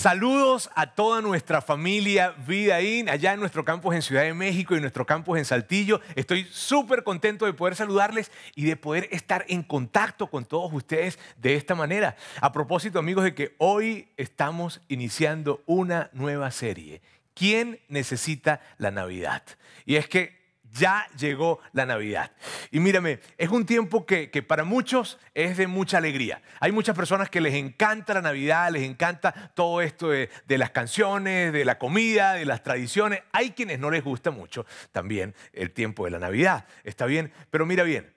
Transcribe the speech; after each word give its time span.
Saludos 0.00 0.70
a 0.76 0.94
toda 0.94 1.20
nuestra 1.20 1.60
familia 1.60 2.30
Vida 2.46 2.80
In, 2.80 3.10
allá 3.10 3.34
en 3.34 3.40
nuestro 3.40 3.66
campus 3.66 3.94
en 3.94 4.00
Ciudad 4.00 4.22
de 4.22 4.32
México 4.32 4.74
y 4.74 4.80
nuestro 4.80 5.04
campus 5.04 5.36
en 5.36 5.44
Saltillo. 5.44 6.00
Estoy 6.14 6.44
súper 6.50 7.02
contento 7.04 7.44
de 7.44 7.52
poder 7.52 7.76
saludarles 7.76 8.32
y 8.54 8.64
de 8.64 8.76
poder 8.76 9.10
estar 9.12 9.44
en 9.46 9.62
contacto 9.62 10.28
con 10.28 10.46
todos 10.46 10.72
ustedes 10.72 11.18
de 11.36 11.54
esta 11.54 11.74
manera. 11.74 12.16
A 12.40 12.50
propósito, 12.50 12.98
amigos, 12.98 13.24
de 13.24 13.34
que 13.34 13.54
hoy 13.58 14.08
estamos 14.16 14.80
iniciando 14.88 15.62
una 15.66 16.08
nueva 16.14 16.50
serie. 16.50 17.02
¿Quién 17.34 17.78
necesita 17.88 18.62
la 18.78 18.90
Navidad? 18.90 19.42
Y 19.84 19.96
es 19.96 20.08
que 20.08 20.39
ya 20.72 21.06
llegó 21.18 21.60
la 21.72 21.86
Navidad. 21.86 22.32
Y 22.70 22.80
mírame, 22.80 23.20
es 23.36 23.48
un 23.48 23.66
tiempo 23.66 24.06
que, 24.06 24.28
para 24.46 24.64
muchos 24.64 25.18
es 25.34 25.56
de 25.56 25.66
mucha 25.66 25.98
alegría. 25.98 26.42
Hay 26.60 26.72
muchas 26.72 26.96
personas 26.96 27.30
que 27.30 27.40
les 27.40 27.54
encanta 27.54 28.14
la 28.14 28.22
Navidad, 28.22 28.70
les 28.70 28.82
encanta 28.82 29.52
todo 29.54 29.80
esto 29.80 30.10
de, 30.10 30.28
las 30.46 30.70
canciones, 30.70 31.52
de 31.52 31.64
la 31.64 31.78
comida, 31.78 32.34
de 32.34 32.44
las 32.44 32.62
tradiciones. 32.62 33.22
Hay 33.32 33.50
quienes 33.50 33.78
no 33.78 33.90
les 33.90 34.04
gusta 34.04 34.30
mucho 34.30 34.66
también 34.92 35.34
el 35.52 35.72
tiempo 35.72 36.04
de 36.04 36.12
la 36.12 36.18
Navidad. 36.18 36.66
Está 36.84 37.06
bien, 37.06 37.32
pero 37.50 37.66
mira 37.66 37.82
bien, 37.84 38.12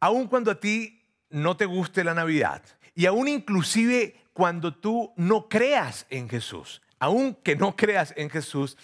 aun 0.00 0.26
cuando 0.26 0.50
a 0.50 0.60
ti 0.60 1.02
no 1.30 1.56
te 1.56 1.66
guste 1.66 2.04
la 2.04 2.14
Navidad 2.14 2.62
y 2.94 3.06
aún 3.06 3.28
inclusive 3.28 4.20
cuando 4.32 4.74
tú 4.74 5.12
no 5.16 5.48
creas 5.48 6.06
en 6.10 6.28
Jesús, 6.28 6.82
aun 6.98 7.34
que 7.34 7.56
no 7.56 7.76
creas 7.76 8.12
en 8.16 8.30
Jesús, 8.30 8.76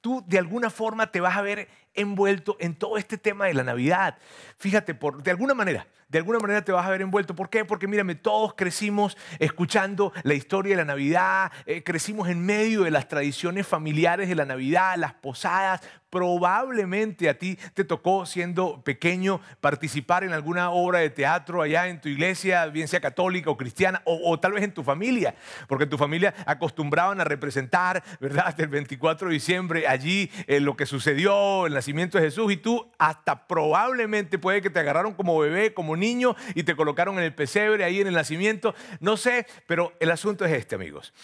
tú 0.00 0.22
de 0.26 0.38
alguna 0.38 0.70
forma 0.70 1.10
te 1.10 1.20
vas 1.20 1.36
a 1.36 1.42
ver 1.42 1.68
envuelto 1.96 2.56
en 2.60 2.74
todo 2.74 2.96
este 2.98 3.18
tema 3.18 3.46
de 3.46 3.54
la 3.54 3.64
Navidad. 3.64 4.18
Fíjate, 4.58 4.94
por, 4.94 5.22
de 5.22 5.30
alguna 5.30 5.54
manera, 5.54 5.86
de 6.08 6.18
alguna 6.18 6.38
manera 6.38 6.62
te 6.62 6.70
vas 6.70 6.86
a 6.86 6.90
ver 6.90 7.02
envuelto. 7.02 7.34
¿Por 7.34 7.50
qué? 7.50 7.64
Porque 7.64 7.88
mírame, 7.88 8.14
todos 8.14 8.54
crecimos 8.54 9.16
escuchando 9.40 10.12
la 10.22 10.34
historia 10.34 10.76
de 10.76 10.82
la 10.82 10.84
Navidad, 10.84 11.50
eh, 11.66 11.82
crecimos 11.82 12.28
en 12.28 12.44
medio 12.44 12.84
de 12.84 12.92
las 12.92 13.08
tradiciones 13.08 13.66
familiares 13.66 14.28
de 14.28 14.36
la 14.36 14.44
Navidad, 14.44 14.96
las 14.96 15.14
posadas. 15.14 15.80
Probablemente 16.08 17.28
a 17.28 17.36
ti 17.36 17.58
te 17.74 17.84
tocó 17.84 18.24
siendo 18.24 18.82
pequeño 18.84 19.40
participar 19.60 20.22
en 20.22 20.32
alguna 20.32 20.70
obra 20.70 21.00
de 21.00 21.10
teatro 21.10 21.60
allá 21.60 21.88
en 21.88 22.00
tu 22.00 22.08
iglesia, 22.08 22.64
bien 22.66 22.86
sea 22.86 23.00
católica 23.00 23.50
o 23.50 23.56
cristiana, 23.56 24.00
o, 24.04 24.38
tal 24.38 24.52
vez 24.52 24.62
en 24.62 24.72
tu 24.72 24.84
familia, 24.84 25.34
porque 25.66 25.84
en 25.84 25.90
tu 25.90 25.98
familia 25.98 26.32
acostumbraban 26.46 27.20
a 27.20 27.24
representar, 27.24 28.04
¿verdad? 28.20 28.54
El 28.58 28.68
24 28.68 29.28
de 29.28 29.34
diciembre 29.34 29.88
allí 29.88 30.30
eh, 30.46 30.60
lo 30.60 30.76
que 30.76 30.86
sucedió, 30.86 31.66
el 31.66 31.76
nacimiento 31.86 32.18
de 32.18 32.24
Jesús, 32.24 32.52
y 32.52 32.56
tú 32.56 32.90
hasta 32.98 33.46
probablemente 33.46 34.40
puede 34.40 34.60
que 34.60 34.70
te 34.70 34.80
agarraron 34.80 35.14
como 35.14 35.38
bebé, 35.38 35.72
como 35.72 35.96
niño 35.96 36.34
y 36.56 36.64
te 36.64 36.74
colocaron 36.74 37.16
en 37.16 37.22
el 37.22 37.32
pesebre 37.32 37.84
ahí 37.84 38.00
en 38.00 38.08
el 38.08 38.14
nacimiento. 38.14 38.74
No 38.98 39.16
sé, 39.16 39.46
pero 39.68 39.92
el 40.00 40.10
asunto 40.10 40.44
es 40.44 40.52
este, 40.52 40.74
amigos. 40.74 41.14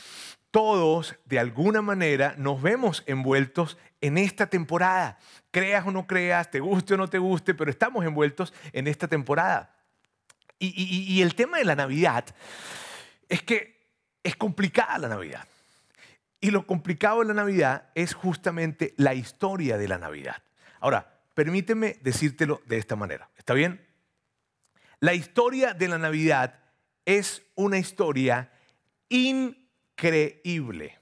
Todos, 0.52 1.16
de 1.24 1.40
alguna 1.40 1.82
manera, 1.82 2.36
nos 2.38 2.62
vemos 2.62 3.02
envueltos 3.06 3.76
en 4.00 4.18
esta 4.18 4.46
temporada. 4.46 5.18
Creas 5.50 5.84
o 5.84 5.90
no 5.90 6.06
creas, 6.06 6.48
te 6.48 6.60
guste 6.60 6.94
o 6.94 6.96
no 6.96 7.08
te 7.08 7.18
guste, 7.18 7.54
pero 7.54 7.68
estamos 7.68 8.04
envueltos 8.04 8.54
en 8.72 8.86
esta 8.86 9.08
temporada. 9.08 9.74
Y, 10.60 11.12
y 11.12 11.22
el 11.22 11.34
tema 11.34 11.58
de 11.58 11.64
la 11.64 11.74
Navidad 11.74 12.24
es 13.28 13.42
que 13.42 13.80
es 14.22 14.36
complicada 14.36 14.96
la 14.98 15.08
Navidad. 15.08 15.44
Y 16.40 16.52
lo 16.52 16.68
complicado 16.68 17.20
de 17.20 17.26
la 17.26 17.34
Navidad 17.34 17.90
es 17.96 18.14
justamente 18.14 18.94
la 18.96 19.14
historia 19.14 19.76
de 19.76 19.88
la 19.88 19.98
Navidad. 19.98 20.42
Ahora, 20.82 21.22
permíteme 21.34 21.96
decírtelo 22.02 22.60
de 22.66 22.76
esta 22.76 22.96
manera. 22.96 23.30
¿Está 23.38 23.54
bien? 23.54 23.86
La 24.98 25.14
historia 25.14 25.74
de 25.74 25.86
la 25.86 25.96
Navidad 25.96 26.58
es 27.04 27.42
una 27.54 27.78
historia 27.78 28.50
increíble. 29.08 30.98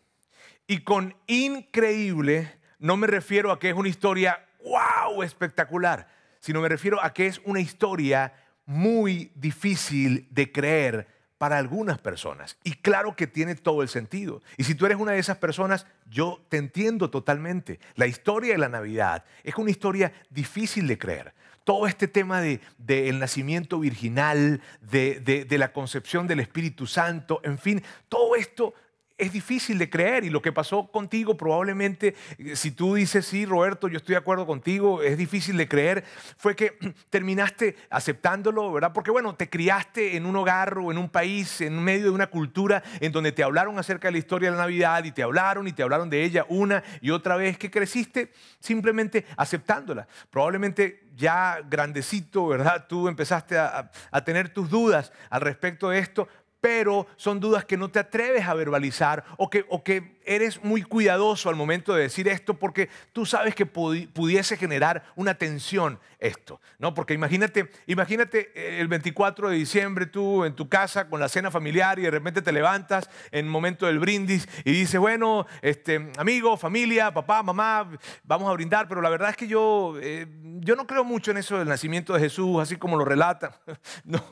Y 0.66 0.80
con 0.80 1.16
increíble 1.26 2.60
no 2.78 2.98
me 2.98 3.06
refiero 3.06 3.50
a 3.50 3.58
que 3.58 3.70
es 3.70 3.74
una 3.74 3.88
historia 3.88 4.46
wow, 4.62 5.22
espectacular, 5.22 6.08
sino 6.41 6.60
me 6.60 6.68
refiero 6.68 7.02
a 7.02 7.14
que 7.14 7.26
es 7.26 7.41
una 7.47 7.60
historia 7.60 8.34
muy 8.66 9.32
difícil 9.34 10.28
de 10.30 10.52
creer 10.52 11.08
para 11.41 11.56
algunas 11.56 11.99
personas. 11.99 12.59
Y 12.65 12.73
claro 12.73 13.17
que 13.17 13.27
tiene 13.27 13.55
todo 13.55 13.81
el 13.81 13.89
sentido. 13.89 14.43
Y 14.59 14.65
si 14.65 14.75
tú 14.75 14.84
eres 14.84 14.99
una 14.99 15.12
de 15.12 15.21
esas 15.21 15.39
personas, 15.39 15.87
yo 16.11 16.45
te 16.51 16.59
entiendo 16.59 17.09
totalmente. 17.09 17.81
La 17.95 18.06
historia 18.06 18.53
de 18.53 18.59
la 18.59 18.69
Navidad 18.69 19.25
es 19.43 19.55
una 19.55 19.71
historia 19.71 20.12
difícil 20.28 20.87
de 20.87 20.99
creer 20.99 21.33
todo 21.65 21.87
este 21.87 22.09
tema 22.09 22.43
del 22.43 22.61
de, 22.77 23.11
nacimiento 23.15 23.78
virginal, 23.78 24.61
de, 24.83 25.21
de 25.21 25.59
la 25.59 25.73
concepción 25.73 26.27
del 26.27 26.41
Espíritu 26.41 26.87
Santo, 26.87 27.41
en 27.43 27.59
fin, 27.59 27.83
todo 28.11 28.34
esto 28.37 28.75
es 29.20 29.32
difícil 29.32 29.78
de 29.78 29.91
creer 29.91 30.25
y 30.25 30.31
lo 30.31 30.42
que 30.42 30.53
pasó 30.53 30.91
contigo 30.91 31.36
probablemente, 31.36 32.14
eh, 32.38 32.56
si 32.56 32.70
tú 32.70 32.94
dices, 32.94 33.26
sí, 33.26 33.47
Roberto, 33.47 33.88
yo 33.88 33.98
estoy 33.98 34.14
de 34.14 34.19
acuerdo 34.19 34.47
contigo, 34.47 35.03
es 35.03 35.16
difícil 35.19 35.56
de 35.56 35.69
creer, 35.69 36.04
fue 36.36 36.56
que 36.56 36.78
terminaste 37.10 37.76
aceptándolo, 37.91 38.72
¿verdad? 38.72 38.92
Porque 38.92 39.10
bueno, 39.10 39.34
te 39.34 39.48
criaste 39.48 40.16
en 40.16 40.26
un 40.26 40.36
hogar 40.36 40.78
o 40.78 40.91
en 40.91 40.98
un 40.98 41.09
país, 41.09 41.60
en 41.60 41.82
medio 41.82 42.04
de 42.04 42.10
una 42.10 42.28
cultura 42.28 42.82
en 43.00 43.12
donde 43.12 43.32
te 43.32 43.42
hablaron 43.42 43.78
acerca 43.78 44.09
de 44.09 44.12
la 44.12 44.19
historia 44.19 44.50
de 44.50 44.56
la 44.56 44.62
Navidad 44.62 45.04
y 45.04 45.12
te 45.12 45.22
hablaron 45.22 45.69
y 45.69 45.72
te 45.72 45.82
hablaron 45.82 46.10
de 46.10 46.25
ella 46.25 46.47
una 46.48 46.82
y 47.00 47.10
otra 47.10 47.36
vez, 47.36 47.59
que 47.59 47.70
creciste 47.70 48.32
simplemente 48.59 49.26
aceptándola. 49.36 50.09
Probablemente 50.30 51.04
ya 51.16 51.60
grandecito, 51.69 52.47
¿verdad? 52.48 52.86
Tú 52.88 53.06
empezaste 53.06 53.59
a, 53.59 53.91
a 54.10 54.25
tener 54.25 54.48
tus 54.48 54.70
dudas 54.70 55.12
al 55.28 55.42
respecto 55.42 55.91
de 55.91 55.98
esto, 55.98 56.28
pero 56.60 57.06
son 57.16 57.41
dudas 57.41 57.65
que 57.65 57.76
no 57.76 57.91
te 57.91 57.98
atreves 57.98 58.47
a 58.47 58.54
verbalizar 58.54 59.25
o 59.38 59.48
que, 59.48 59.65
o 59.69 59.82
que 59.82 60.19
eres 60.30 60.62
muy 60.62 60.82
cuidadoso 60.82 61.48
al 61.48 61.56
momento 61.56 61.92
de 61.92 62.02
decir 62.02 62.28
esto 62.28 62.54
porque 62.54 62.88
tú 63.12 63.26
sabes 63.26 63.52
que 63.56 63.66
pudiese 63.66 64.56
generar 64.56 65.02
una 65.16 65.34
tensión 65.34 65.98
esto, 66.20 66.60
¿no? 66.78 66.94
Porque 66.94 67.14
imagínate, 67.14 67.70
imagínate 67.86 68.52
eh, 68.54 68.80
el 68.80 68.86
24 68.86 69.50
de 69.50 69.56
diciembre 69.56 70.06
tú 70.06 70.44
en 70.44 70.54
tu 70.54 70.68
casa 70.68 71.08
con 71.08 71.18
la 71.18 71.28
cena 71.28 71.50
familiar 71.50 71.98
y 71.98 72.02
de 72.02 72.10
repente 72.12 72.42
te 72.42 72.52
levantas 72.52 73.10
en 73.32 73.46
el 73.46 73.50
momento 73.50 73.86
del 73.86 73.98
brindis 73.98 74.46
y 74.64 74.70
dices, 74.70 75.00
bueno, 75.00 75.46
este, 75.62 76.12
amigo, 76.16 76.56
familia, 76.56 77.12
papá, 77.12 77.42
mamá, 77.42 77.91
vamos 78.22 78.48
a 78.48 78.52
brindar, 78.52 78.86
pero 78.86 79.00
la 79.00 79.08
verdad 79.08 79.30
es 79.30 79.36
que 79.36 79.48
yo, 79.48 79.94
eh, 80.00 80.28
yo 80.60 80.76
no 80.76 80.86
creo 80.86 81.02
mucho 81.02 81.32
en 81.32 81.38
eso 81.38 81.58
del 81.58 81.68
nacimiento 81.68 82.12
de 82.12 82.20
Jesús, 82.20 82.60
así 82.60 82.76
como 82.76 82.97
lo 82.97 83.04
relata. 83.04 83.60
No, 84.04 84.22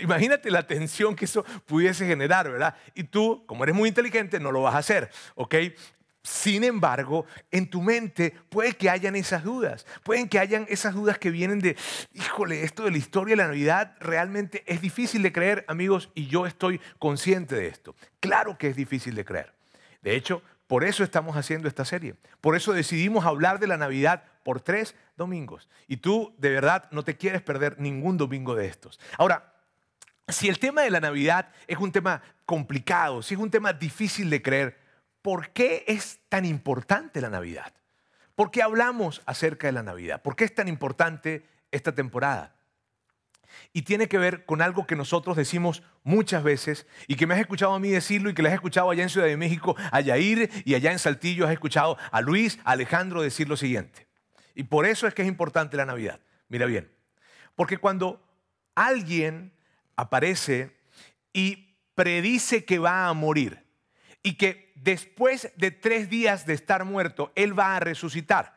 imagínate 0.00 0.50
la 0.50 0.66
tensión 0.66 1.14
que 1.14 1.24
eso 1.24 1.44
pudiese 1.66 2.06
generar, 2.06 2.50
¿verdad? 2.50 2.74
Y 2.94 3.04
tú, 3.04 3.44
como 3.46 3.64
eres 3.64 3.74
muy 3.74 3.88
inteligente, 3.88 4.40
no 4.40 4.52
lo 4.52 4.62
vas 4.62 4.74
a 4.74 4.78
hacer. 4.78 5.10
¿Ok? 5.38 5.54
Sin 6.22 6.64
embargo, 6.64 7.24
en 7.50 7.70
tu 7.70 7.80
mente 7.80 8.34
puede 8.50 8.74
que 8.74 8.90
hayan 8.90 9.16
esas 9.16 9.44
dudas, 9.44 9.86
pueden 10.02 10.28
que 10.28 10.38
hayan 10.38 10.66
esas 10.68 10.92
dudas 10.92 11.18
que 11.18 11.30
vienen 11.30 11.60
de, 11.60 11.76
híjole, 12.12 12.64
esto 12.64 12.84
de 12.84 12.90
la 12.90 12.98
historia 12.98 13.32
de 13.32 13.42
la 13.42 13.46
Navidad 13.46 13.96
realmente 14.00 14.64
es 14.66 14.80
difícil 14.82 15.22
de 15.22 15.32
creer, 15.32 15.64
amigos, 15.68 16.10
y 16.14 16.26
yo 16.26 16.44
estoy 16.44 16.80
consciente 16.98 17.54
de 17.54 17.68
esto. 17.68 17.94
Claro 18.20 18.58
que 18.58 18.68
es 18.68 18.76
difícil 18.76 19.14
de 19.14 19.24
creer. 19.24 19.54
De 20.02 20.16
hecho, 20.16 20.42
por 20.66 20.84
eso 20.84 21.02
estamos 21.02 21.36
haciendo 21.36 21.68
esta 21.68 21.84
serie. 21.84 22.16
Por 22.40 22.56
eso 22.56 22.72
decidimos 22.72 23.24
hablar 23.24 23.58
de 23.58 23.68
la 23.68 23.78
Navidad 23.78 24.24
por 24.42 24.60
tres 24.60 24.96
domingos. 25.16 25.68
Y 25.86 25.98
tú, 25.98 26.34
de 26.36 26.50
verdad, 26.50 26.88
no 26.90 27.04
te 27.04 27.16
quieres 27.16 27.42
perder 27.42 27.80
ningún 27.80 28.18
domingo 28.18 28.54
de 28.54 28.66
estos. 28.66 29.00
Ahora, 29.16 29.54
si 30.26 30.48
el 30.48 30.58
tema 30.58 30.82
de 30.82 30.90
la 30.90 31.00
Navidad 31.00 31.52
es 31.66 31.78
un 31.78 31.92
tema 31.92 32.22
complicado, 32.44 33.22
si 33.22 33.34
es 33.34 33.40
un 33.40 33.50
tema 33.50 33.72
difícil 33.72 34.28
de 34.28 34.42
creer, 34.42 34.87
¿por 35.28 35.50
qué 35.50 35.84
es 35.86 36.20
tan 36.30 36.46
importante 36.46 37.20
la 37.20 37.28
Navidad? 37.28 37.74
¿Por 38.34 38.50
qué 38.50 38.62
hablamos 38.62 39.20
acerca 39.26 39.66
de 39.66 39.74
la 39.74 39.82
Navidad? 39.82 40.22
¿Por 40.22 40.34
qué 40.34 40.44
es 40.44 40.54
tan 40.54 40.68
importante 40.68 41.46
esta 41.70 41.94
temporada? 41.94 42.56
Y 43.74 43.82
tiene 43.82 44.08
que 44.08 44.16
ver 44.16 44.46
con 44.46 44.62
algo 44.62 44.86
que 44.86 44.96
nosotros 44.96 45.36
decimos 45.36 45.82
muchas 46.02 46.42
veces 46.42 46.86
y 47.08 47.16
que 47.16 47.26
me 47.26 47.34
has 47.34 47.40
escuchado 47.40 47.74
a 47.74 47.78
mí 47.78 47.90
decirlo 47.90 48.30
y 48.30 48.34
que 48.34 48.42
les 48.42 48.52
has 48.52 48.54
escuchado 48.54 48.88
allá 48.88 49.02
en 49.02 49.10
Ciudad 49.10 49.26
de 49.26 49.36
México, 49.36 49.76
a 49.92 50.00
Yair 50.00 50.50
y 50.64 50.74
allá 50.74 50.92
en 50.92 50.98
Saltillo 50.98 51.44
has 51.44 51.52
escuchado 51.52 51.98
a 52.10 52.22
Luis, 52.22 52.58
a 52.64 52.70
Alejandro 52.70 53.20
decir 53.20 53.50
lo 53.50 53.58
siguiente. 53.58 54.06
Y 54.54 54.62
por 54.62 54.86
eso 54.86 55.06
es 55.06 55.12
que 55.12 55.20
es 55.20 55.28
importante 55.28 55.76
la 55.76 55.84
Navidad. 55.84 56.20
Mira 56.48 56.64
bien, 56.64 56.90
porque 57.54 57.76
cuando 57.76 58.26
alguien 58.74 59.52
aparece 59.94 60.74
y 61.34 61.76
predice 61.94 62.64
que 62.64 62.78
va 62.78 63.08
a 63.08 63.12
morir 63.12 63.62
y 64.22 64.38
que 64.38 64.67
después 64.82 65.52
de 65.56 65.70
tres 65.70 66.08
días 66.08 66.46
de 66.46 66.54
estar 66.54 66.84
muerto, 66.84 67.32
Él 67.34 67.58
va 67.58 67.76
a 67.76 67.80
resucitar. 67.80 68.56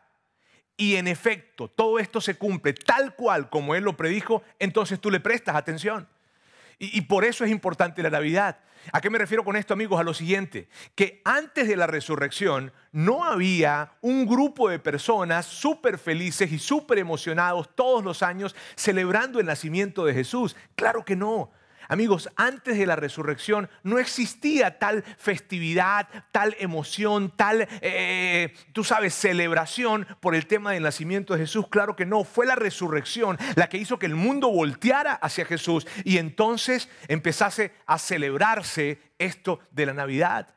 y 0.77 0.95
en 0.95 1.07
efecto 1.07 1.68
todo 1.68 2.00
esto 2.00 2.21
se 2.21 2.35
cumple 2.35 2.73
tal 2.73 3.15
cual 3.15 3.50
como 3.50 3.75
Él 3.75 3.83
lo 3.83 3.95
predijo, 3.95 4.41
entonces 4.57 5.00
tú 5.00 5.12
le 5.12 5.19
prestas 5.19 5.56
atención. 5.56 6.07
Y, 6.83 7.01
por 7.01 7.25
eso 7.25 7.45
es 7.45 7.51
importante 7.51 8.01
la 8.01 8.09
Navidad. 8.09 8.57
¿A 8.91 9.01
qué 9.01 9.12
me 9.12 9.19
refiero 9.19 9.44
con 9.44 9.56
esto, 9.56 9.75
amigos? 9.75 10.00
A 10.00 10.03
lo 10.03 10.15
siguiente, 10.15 10.68
que 10.95 11.21
antes 11.23 11.68
de 11.68 11.75
la 11.75 11.85
resurrección 11.85 12.73
no 12.91 13.23
había 13.23 13.91
un 14.01 14.25
grupo 14.25 14.68
de 14.68 14.79
personas 14.79 15.45
súper 15.45 16.00
felices 16.00 16.51
y 16.51 16.57
súper 16.57 16.97
emocionados 16.97 17.75
todos 17.75 18.03
los 18.03 18.23
años 18.23 18.56
celebrando 18.75 19.39
el 19.39 19.45
nacimiento 19.45 20.06
de 20.06 20.15
Jesús. 20.15 20.56
Claro 20.75 21.06
que 21.06 21.15
no. 21.15 21.51
Amigos, 21.91 22.29
antes 22.38 22.77
de 22.77 22.85
la 22.85 22.95
resurrección 22.95 23.69
no 23.83 23.99
existía 23.99 24.79
tal 24.79 25.03
festividad, 25.17 26.07
tal 26.31 26.55
emoción, 26.57 27.33
tal, 27.35 27.67
eh, 27.81 28.53
tú 28.71 28.85
sabes, 28.85 29.13
celebración 29.13 30.07
por 30.21 30.33
el 30.33 30.47
tema 30.47 30.71
del 30.71 30.83
nacimiento 30.83 31.33
de 31.33 31.41
Jesús. 31.41 31.67
Claro 31.67 31.97
que 31.97 32.05
no, 32.05 32.23
fue 32.23 32.45
la 32.45 32.55
resurrección 32.55 33.38
la 33.57 33.67
que 33.67 33.77
hizo 33.77 33.99
que 33.99 34.05
el 34.05 34.15
mundo 34.15 34.49
volteara 34.49 35.15
hacia 35.15 35.43
Jesús 35.43 35.85
y 36.05 36.17
entonces 36.17 36.88
empezase 37.09 37.73
a 37.85 37.99
celebrarse 37.99 39.01
esto 39.19 39.59
de 39.71 39.87
la 39.87 39.94
Navidad. 39.94 40.55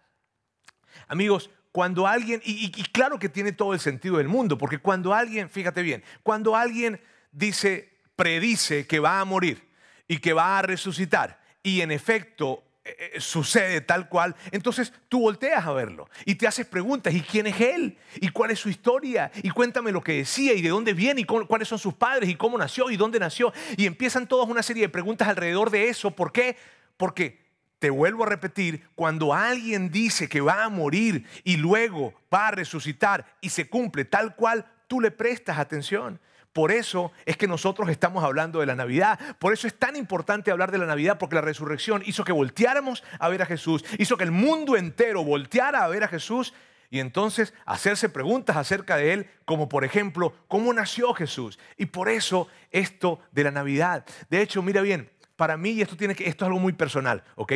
Amigos, 1.08 1.50
cuando 1.72 2.06
alguien, 2.06 2.42
y 2.44 2.70
claro 2.92 3.18
que 3.18 3.28
tiene 3.28 3.50
todo 3.50 3.74
el 3.74 3.80
sentido 3.80 4.18
del 4.18 4.28
mundo, 4.28 4.56
porque 4.56 4.78
cuando 4.78 5.12
alguien, 5.12 5.50
fíjate 5.50 5.82
bien, 5.82 6.04
cuando 6.22 6.54
alguien 6.54 7.00
dice, 7.32 7.98
predice 8.14 8.86
que 8.86 9.00
va 9.00 9.18
a 9.18 9.24
morir, 9.24 9.73
y 10.08 10.18
que 10.18 10.32
va 10.32 10.58
a 10.58 10.62
resucitar 10.62 11.40
y 11.62 11.80
en 11.80 11.90
efecto 11.90 12.62
eh, 12.84 13.12
eh, 13.14 13.20
sucede 13.20 13.80
tal 13.80 14.10
cual, 14.10 14.36
entonces 14.50 14.92
tú 15.08 15.20
volteas 15.20 15.64
a 15.66 15.72
verlo 15.72 16.08
y 16.26 16.34
te 16.34 16.46
haces 16.46 16.66
preguntas, 16.66 17.14
¿y 17.14 17.22
quién 17.22 17.46
es 17.46 17.58
él? 17.58 17.96
¿Y 18.16 18.28
cuál 18.28 18.50
es 18.50 18.58
su 18.58 18.68
historia? 18.68 19.32
Y 19.42 19.48
cuéntame 19.48 19.90
lo 19.90 20.02
que 20.02 20.18
decía 20.18 20.52
y 20.52 20.60
de 20.60 20.68
dónde 20.68 20.92
viene 20.92 21.22
y 21.22 21.24
cuáles 21.24 21.66
son 21.66 21.78
sus 21.78 21.94
padres 21.94 22.28
y 22.28 22.34
cómo 22.34 22.58
nació 22.58 22.90
y 22.90 22.98
dónde 22.98 23.18
nació. 23.18 23.54
Y 23.78 23.86
empiezan 23.86 24.26
todas 24.26 24.50
una 24.50 24.62
serie 24.62 24.82
de 24.82 24.88
preguntas 24.90 25.26
alrededor 25.28 25.70
de 25.70 25.88
eso. 25.88 26.10
¿Por 26.10 26.30
qué? 26.30 26.58
Porque 26.98 27.42
te 27.78 27.88
vuelvo 27.88 28.24
a 28.24 28.28
repetir, 28.28 28.86
cuando 28.94 29.32
alguien 29.32 29.90
dice 29.90 30.28
que 30.28 30.42
va 30.42 30.64
a 30.64 30.68
morir 30.68 31.26
y 31.42 31.56
luego 31.56 32.12
va 32.32 32.48
a 32.48 32.50
resucitar 32.50 33.24
y 33.40 33.48
se 33.48 33.68
cumple 33.68 34.04
tal 34.04 34.36
cual, 34.36 34.66
tú 34.88 35.00
le 35.00 35.10
prestas 35.10 35.58
atención. 35.58 36.20
Por 36.54 36.70
eso 36.70 37.10
es 37.26 37.36
que 37.36 37.48
nosotros 37.48 37.88
estamos 37.88 38.22
hablando 38.22 38.60
de 38.60 38.66
la 38.66 38.76
Navidad. 38.76 39.18
Por 39.40 39.52
eso 39.52 39.66
es 39.66 39.76
tan 39.76 39.96
importante 39.96 40.52
hablar 40.52 40.70
de 40.70 40.78
la 40.78 40.86
Navidad, 40.86 41.18
porque 41.18 41.34
la 41.34 41.40
resurrección 41.40 42.04
hizo 42.06 42.24
que 42.24 42.30
volteáramos 42.30 43.02
a 43.18 43.28
ver 43.28 43.42
a 43.42 43.46
Jesús, 43.46 43.84
hizo 43.98 44.16
que 44.16 44.22
el 44.22 44.30
mundo 44.30 44.76
entero 44.76 45.24
volteara 45.24 45.82
a 45.82 45.88
ver 45.88 46.04
a 46.04 46.08
Jesús 46.08 46.54
y 46.90 47.00
entonces 47.00 47.54
hacerse 47.66 48.08
preguntas 48.08 48.56
acerca 48.56 48.96
de 48.96 49.12
Él, 49.12 49.30
como 49.44 49.68
por 49.68 49.84
ejemplo, 49.84 50.32
¿cómo 50.46 50.72
nació 50.72 51.12
Jesús? 51.12 51.58
Y 51.76 51.86
por 51.86 52.08
eso 52.08 52.46
esto 52.70 53.18
de 53.32 53.42
la 53.42 53.50
Navidad. 53.50 54.06
De 54.30 54.40
hecho, 54.40 54.62
mira 54.62 54.80
bien, 54.80 55.10
para 55.34 55.56
mí, 55.56 55.70
y 55.70 55.82
esto, 55.82 55.96
tiene 55.96 56.14
que, 56.14 56.28
esto 56.28 56.44
es 56.44 56.46
algo 56.46 56.60
muy 56.60 56.74
personal, 56.74 57.24
¿ok? 57.34 57.52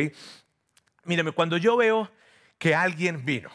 Mírame, 1.05 1.31
cuando 1.31 1.55
yo 1.55 1.77
veo 1.77 2.11
que 2.57 2.75
alguien 2.75 3.23
vino 3.23 3.49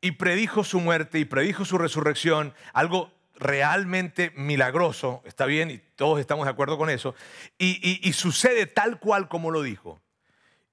y 0.00 0.12
predijo 0.12 0.64
su 0.64 0.80
muerte 0.80 1.18
y 1.18 1.26
predijo 1.26 1.66
su 1.66 1.76
resurrección, 1.76 2.54
algo 2.72 3.12
realmente 3.38 4.32
milagroso, 4.36 5.22
está 5.24 5.46
bien, 5.46 5.70
y 5.70 5.78
todos 5.96 6.20
estamos 6.20 6.46
de 6.46 6.50
acuerdo 6.50 6.78
con 6.78 6.90
eso, 6.90 7.14
y, 7.58 8.12
sucede 8.12 8.66
tal 8.66 8.98
cual 8.98 9.28
como 9.28 9.50
lo 9.50 9.62
dijo. 9.62 10.00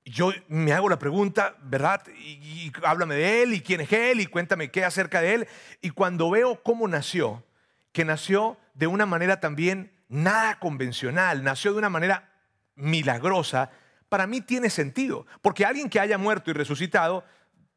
Yo 0.05 0.31
me 0.49 0.73
hago 0.73 0.89
la 0.89 0.99
pregunta, 0.99 1.55
¿verdad? 1.63 2.03
Y, 2.17 2.71
háblame 2.83 3.15
de 3.15 3.43
él, 3.43 3.53
y 3.53 3.61
quién 3.61 3.81
es 3.81 3.91
él, 3.93 4.19
y 4.19 4.25
cuéntame 4.25 4.71
qué 4.71 4.83
acerca 4.83 5.21
de 5.21 5.33
él. 5.33 5.47
Y 5.81 5.91
cuando 5.91 6.29
veo 6.29 6.61
cómo 6.61 6.87
nació, 6.87 7.43
que 7.91 8.03
nació 8.03 8.57
de 8.73 8.87
una 8.87 9.05
manera 9.05 9.39
también 9.39 9.93
nada 10.09 10.59
convencional, 10.59 11.43
nació 11.43 11.71
de 11.71 11.77
una 11.77 11.89
manera 11.89 12.31
milagrosa, 12.75 13.71
para 14.09 14.27
mí 14.27 14.41
tiene 14.41 14.69
sentido. 14.69 15.25
Porque 15.41 15.65
alguien 15.65 15.89
que 15.89 15.99
haya 15.99 16.17
muerto 16.17 16.51
y 16.51 16.53
resucitado 16.53 17.23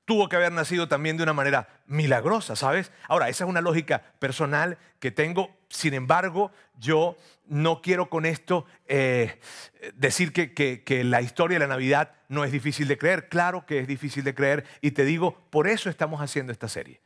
tuvo 0.06 0.29
que 0.29 0.37
haber 0.37 0.53
nacido 0.53 0.88
también 0.88 1.19
de 1.19 1.25
una 1.25 1.35
manera 1.35 1.69
milagrosa, 1.87 2.56
¿sabes? 2.56 2.93
Ahora, 3.08 3.29
esa 3.29 3.44
es 3.44 3.50
una 3.50 3.61
lógica 3.61 4.03
personal 4.19 4.79
que 5.00 5.11
tengo, 5.11 5.55
sin 5.69 5.93
embargo, 5.93 6.53
yo 6.79 7.17
no 7.47 7.82
quiero 7.82 8.08
con 8.08 8.25
esto 8.25 8.64
eh, 8.87 9.38
decir 9.94 10.32
que, 10.32 10.55
que 10.55 11.05
la 11.05 11.20
historia 11.20 11.56
de 11.56 11.67
la 11.67 11.75
Navidad 11.75 12.12
no 12.29 12.44
es 12.44 12.53
difícil 12.53 12.88
de 12.88 12.97
creer, 12.97 13.29
claro 13.29 13.67
que 13.67 13.81
es 13.81 13.87
difícil 13.87 14.25
de 14.25 14.35
creer 14.35 14.64
y 14.81 14.93
te 14.93 15.05
digo, 15.05 15.37
por 15.50 15.69
eso 15.69 15.91
estamos 15.91 16.20
haciendo 16.20 16.53
esta 16.53 16.69
serie. 16.69 17.00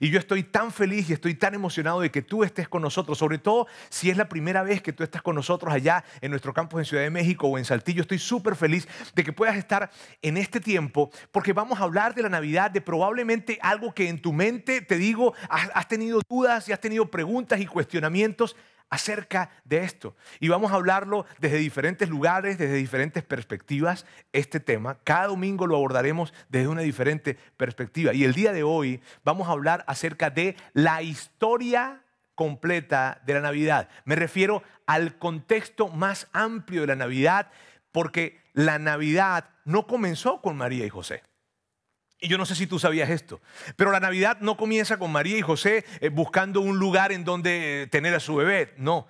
Y 0.00 0.10
yo 0.10 0.18
estoy 0.18 0.42
tan 0.42 0.72
feliz 0.72 1.08
y 1.10 1.12
estoy 1.12 1.34
tan 1.34 1.54
emocionado 1.54 2.00
de 2.00 2.10
que 2.10 2.22
tú 2.22 2.44
estés 2.44 2.68
con 2.68 2.82
nosotros, 2.82 3.18
sobre 3.18 3.38
todo 3.38 3.66
si 3.88 4.10
es 4.10 4.16
la 4.16 4.28
primera 4.28 4.62
vez 4.62 4.82
que 4.82 4.92
tú 4.92 5.02
estás 5.02 5.22
con 5.22 5.34
nosotros 5.34 5.72
allá 5.72 6.04
en 6.20 6.30
nuestro 6.30 6.52
campus 6.52 6.80
en 6.80 6.84
Ciudad 6.84 7.02
de 7.02 7.10
México 7.10 7.46
o 7.48 7.58
en 7.58 7.64
Saltillo. 7.64 8.02
Estoy 8.02 8.18
súper 8.18 8.56
feliz 8.56 8.86
de 9.14 9.24
que 9.24 9.32
puedas 9.32 9.56
estar 9.56 9.90
en 10.22 10.36
este 10.36 10.60
tiempo 10.60 11.10
porque 11.32 11.52
vamos 11.52 11.80
a 11.80 11.84
hablar 11.84 12.14
de 12.14 12.22
la 12.22 12.28
Navidad, 12.28 12.70
de 12.70 12.80
probablemente 12.80 13.58
algo 13.62 13.94
que 13.94 14.08
en 14.08 14.20
tu 14.20 14.32
mente, 14.32 14.80
te 14.80 14.96
digo, 14.96 15.34
has, 15.48 15.88
tenido 15.88 16.20
dudas 16.28 16.68
y 16.68 16.72
has 16.72 16.80
tenido 16.80 17.10
preguntas 17.10 17.60
y 17.60 17.66
cuestionamientos 17.66 18.56
acerca 18.90 19.50
de 19.64 19.78
esto. 19.78 20.16
Y 20.40 20.48
vamos 20.48 20.72
a 20.72 20.76
hablarlo 20.76 21.26
desde 21.38 21.58
diferentes 21.58 22.08
lugares, 22.08 22.58
desde 22.58 22.74
diferentes 22.74 23.22
perspectivas, 23.22 24.06
este 24.32 24.60
tema. 24.60 24.98
Cada 25.04 25.28
domingo 25.28 25.66
lo 25.66 25.76
abordaremos 25.76 26.32
desde 26.48 26.68
una 26.68 26.82
diferente 26.82 27.36
perspectiva. 27.56 28.14
Y 28.14 28.24
el 28.24 28.34
día 28.34 28.52
de 28.52 28.62
hoy 28.62 29.00
vamos 29.24 29.48
a 29.48 29.52
hablar 29.52 29.84
acerca 29.86 30.30
de 30.30 30.56
la 30.72 31.02
historia 31.02 32.02
completa 32.34 33.20
de 33.26 33.34
la 33.34 33.40
Navidad. 33.40 33.88
Me 34.04 34.14
refiero 34.14 34.62
al 34.86 35.18
contexto 35.18 35.88
más 35.88 36.28
amplio 36.32 36.82
de 36.82 36.88
la 36.88 36.96
Navidad, 36.96 37.50
porque 37.92 38.40
la 38.52 38.78
Navidad 38.78 39.50
no 39.64 39.86
comenzó 39.86 40.40
con 40.40 40.56
María 40.56 40.86
y 40.86 40.90
José. 40.90 41.22
Y 42.18 42.28
yo 42.28 42.38
no 42.38 42.46
sé 42.46 42.54
si 42.54 42.66
tú 42.66 42.78
sabías 42.78 43.10
esto, 43.10 43.40
pero 43.76 43.92
la 43.92 44.00
Navidad 44.00 44.38
no 44.40 44.56
comienza 44.56 44.98
con 44.98 45.12
María 45.12 45.36
y 45.36 45.42
José 45.42 45.84
eh, 46.00 46.08
buscando 46.08 46.60
un 46.60 46.78
lugar 46.78 47.12
en 47.12 47.24
donde 47.24 47.82
eh, 47.82 47.86
tener 47.88 48.14
a 48.14 48.20
su 48.20 48.36
bebé. 48.36 48.72
No. 48.78 49.06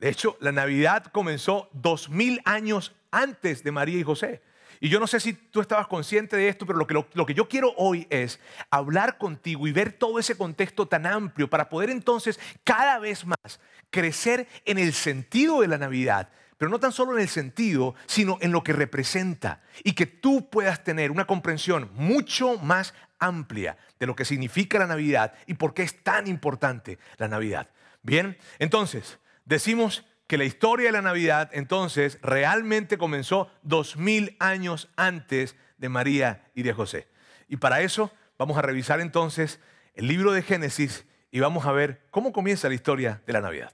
De 0.00 0.08
hecho, 0.08 0.36
la 0.40 0.52
Navidad 0.52 1.04
comenzó 1.12 1.68
dos 1.72 2.08
mil 2.08 2.40
años 2.44 2.94
antes 3.10 3.64
de 3.64 3.72
María 3.72 3.98
y 3.98 4.02
José. 4.02 4.42
Y 4.80 4.88
yo 4.88 5.00
no 5.00 5.06
sé 5.06 5.18
si 5.20 5.32
tú 5.32 5.60
estabas 5.60 5.88
consciente 5.88 6.36
de 6.36 6.48
esto, 6.48 6.64
pero 6.64 6.78
lo 6.78 6.86
que, 6.86 7.04
lo 7.12 7.26
que 7.26 7.34
yo 7.34 7.48
quiero 7.48 7.74
hoy 7.76 8.06
es 8.10 8.38
hablar 8.70 9.18
contigo 9.18 9.66
y 9.66 9.72
ver 9.72 9.92
todo 9.92 10.18
ese 10.18 10.36
contexto 10.36 10.86
tan 10.86 11.04
amplio 11.04 11.50
para 11.50 11.68
poder 11.68 11.90
entonces 11.90 12.38
cada 12.64 12.98
vez 12.98 13.26
más 13.26 13.60
crecer 13.90 14.46
en 14.64 14.78
el 14.78 14.92
sentido 14.92 15.60
de 15.60 15.68
la 15.68 15.78
Navidad 15.78 16.30
pero 16.58 16.70
no 16.70 16.80
tan 16.80 16.92
solo 16.92 17.14
en 17.14 17.22
el 17.22 17.28
sentido, 17.28 17.94
sino 18.06 18.36
en 18.40 18.52
lo 18.52 18.62
que 18.62 18.72
representa 18.72 19.62
y 19.84 19.92
que 19.92 20.06
tú 20.06 20.50
puedas 20.50 20.84
tener 20.84 21.10
una 21.10 21.26
comprensión 21.26 21.90
mucho 21.94 22.58
más 22.58 22.94
amplia 23.20 23.78
de 23.98 24.06
lo 24.06 24.14
que 24.14 24.24
significa 24.24 24.78
la 24.78 24.86
Navidad 24.86 25.34
y 25.46 25.54
por 25.54 25.72
qué 25.72 25.84
es 25.84 26.02
tan 26.02 26.26
importante 26.26 26.98
la 27.16 27.28
Navidad. 27.28 27.70
Bien, 28.02 28.36
entonces, 28.58 29.18
decimos 29.44 30.04
que 30.26 30.36
la 30.36 30.44
historia 30.44 30.86
de 30.86 30.92
la 30.92 31.02
Navidad 31.02 31.48
entonces 31.52 32.18
realmente 32.22 32.98
comenzó 32.98 33.50
dos 33.62 33.96
mil 33.96 34.36
años 34.40 34.90
antes 34.96 35.56
de 35.78 35.88
María 35.88 36.50
y 36.54 36.64
de 36.64 36.72
José. 36.72 37.08
Y 37.48 37.56
para 37.56 37.80
eso 37.80 38.12
vamos 38.36 38.58
a 38.58 38.62
revisar 38.62 39.00
entonces 39.00 39.60
el 39.94 40.08
libro 40.08 40.32
de 40.32 40.42
Génesis 40.42 41.06
y 41.30 41.40
vamos 41.40 41.66
a 41.66 41.72
ver 41.72 42.02
cómo 42.10 42.32
comienza 42.32 42.68
la 42.68 42.74
historia 42.74 43.22
de 43.26 43.32
la 43.32 43.40
Navidad. 43.40 43.72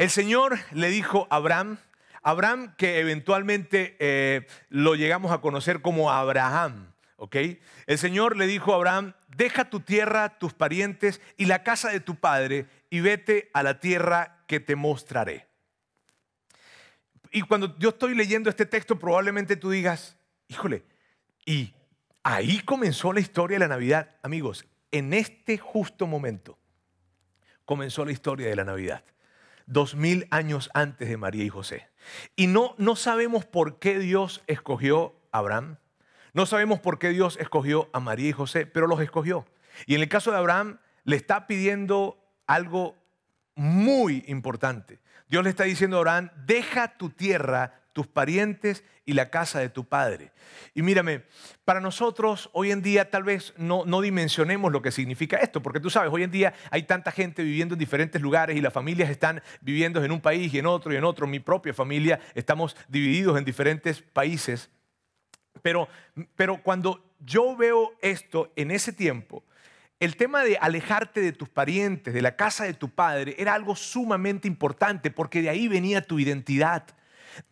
El 0.00 0.08
Señor 0.08 0.58
le 0.72 0.88
dijo 0.88 1.26
a 1.28 1.36
Abraham, 1.36 1.76
Abraham 2.22 2.74
que 2.78 3.00
eventualmente 3.00 3.98
eh, 3.98 4.46
lo 4.70 4.94
llegamos 4.94 5.30
a 5.30 5.42
conocer 5.42 5.82
como 5.82 6.10
Abraham, 6.10 6.94
¿ok? 7.16 7.36
El 7.86 7.98
Señor 7.98 8.38
le 8.38 8.46
dijo 8.46 8.72
a 8.72 8.76
Abraham, 8.76 9.12
deja 9.36 9.68
tu 9.68 9.80
tierra, 9.80 10.38
tus 10.38 10.54
parientes 10.54 11.20
y 11.36 11.44
la 11.44 11.62
casa 11.64 11.90
de 11.90 12.00
tu 12.00 12.14
padre 12.14 12.64
y 12.88 13.00
vete 13.00 13.50
a 13.52 13.62
la 13.62 13.78
tierra 13.78 14.42
que 14.46 14.58
te 14.58 14.74
mostraré. 14.74 15.48
Y 17.30 17.42
cuando 17.42 17.76
yo 17.76 17.90
estoy 17.90 18.14
leyendo 18.14 18.48
este 18.48 18.64
texto, 18.64 18.98
probablemente 18.98 19.54
tú 19.56 19.68
digas, 19.68 20.16
híjole, 20.48 20.82
y 21.44 21.74
ahí 22.22 22.60
comenzó 22.60 23.12
la 23.12 23.20
historia 23.20 23.56
de 23.56 23.66
la 23.66 23.68
Navidad. 23.68 24.16
Amigos, 24.22 24.64
en 24.92 25.12
este 25.12 25.58
justo 25.58 26.06
momento 26.06 26.58
comenzó 27.66 28.06
la 28.06 28.12
historia 28.12 28.48
de 28.48 28.56
la 28.56 28.64
Navidad 28.64 29.04
dos 29.70 29.94
mil 29.94 30.26
años 30.30 30.70
antes 30.74 31.08
de 31.08 31.16
María 31.16 31.44
y 31.44 31.48
José. 31.48 31.88
Y 32.36 32.46
no, 32.46 32.74
no 32.78 32.96
sabemos 32.96 33.44
por 33.44 33.78
qué 33.78 33.98
Dios 33.98 34.42
escogió 34.46 35.14
a 35.32 35.38
Abraham, 35.38 35.78
no 36.32 36.46
sabemos 36.46 36.80
por 36.80 36.98
qué 36.98 37.10
Dios 37.10 37.38
escogió 37.40 37.88
a 37.92 38.00
María 38.00 38.28
y 38.28 38.32
José, 38.32 38.66
pero 38.66 38.86
los 38.86 39.00
escogió. 39.00 39.46
Y 39.86 39.94
en 39.94 40.02
el 40.02 40.08
caso 40.08 40.30
de 40.30 40.38
Abraham 40.38 40.78
le 41.04 41.16
está 41.16 41.46
pidiendo 41.46 42.18
algo 42.46 42.96
muy 43.54 44.24
importante. 44.26 45.00
Dios 45.28 45.44
le 45.44 45.50
está 45.50 45.64
diciendo 45.64 45.96
a 45.96 46.00
Abraham, 46.00 46.30
deja 46.46 46.96
tu 46.96 47.10
tierra, 47.10 47.82
tus 48.00 48.06
parientes 48.06 48.82
y 49.04 49.12
la 49.12 49.28
casa 49.28 49.60
de 49.60 49.68
tu 49.68 49.84
padre. 49.84 50.32
Y 50.74 50.80
mírame, 50.80 51.24
para 51.66 51.82
nosotros 51.82 52.48
hoy 52.54 52.70
en 52.70 52.80
día 52.80 53.10
tal 53.10 53.24
vez 53.24 53.52
no, 53.58 53.84
no 53.84 54.00
dimensionemos 54.00 54.72
lo 54.72 54.80
que 54.80 54.90
significa 54.90 55.36
esto, 55.36 55.60
porque 55.60 55.80
tú 55.80 55.90
sabes, 55.90 56.10
hoy 56.10 56.22
en 56.22 56.30
día 56.30 56.54
hay 56.70 56.84
tanta 56.84 57.12
gente 57.12 57.42
viviendo 57.42 57.74
en 57.74 57.78
diferentes 57.78 58.22
lugares 58.22 58.56
y 58.56 58.62
las 58.62 58.72
familias 58.72 59.10
están 59.10 59.42
viviendo 59.60 60.02
en 60.02 60.12
un 60.12 60.22
país 60.22 60.54
y 60.54 60.60
en 60.60 60.64
otro 60.64 60.94
y 60.94 60.96
en 60.96 61.04
otro. 61.04 61.26
Mi 61.26 61.40
propia 61.40 61.74
familia, 61.74 62.20
estamos 62.34 62.74
divididos 62.88 63.36
en 63.36 63.44
diferentes 63.44 64.00
países. 64.00 64.70
Pero, 65.60 65.86
pero 66.36 66.62
cuando 66.62 67.04
yo 67.18 67.54
veo 67.54 67.92
esto 68.00 68.50
en 68.56 68.70
ese 68.70 68.94
tiempo, 68.94 69.44
el 69.98 70.16
tema 70.16 70.42
de 70.42 70.56
alejarte 70.56 71.20
de 71.20 71.32
tus 71.32 71.50
parientes, 71.50 72.14
de 72.14 72.22
la 72.22 72.34
casa 72.34 72.64
de 72.64 72.72
tu 72.72 72.88
padre, 72.88 73.34
era 73.36 73.52
algo 73.52 73.76
sumamente 73.76 74.48
importante 74.48 75.10
porque 75.10 75.42
de 75.42 75.50
ahí 75.50 75.68
venía 75.68 76.00
tu 76.00 76.18
identidad. 76.18 76.86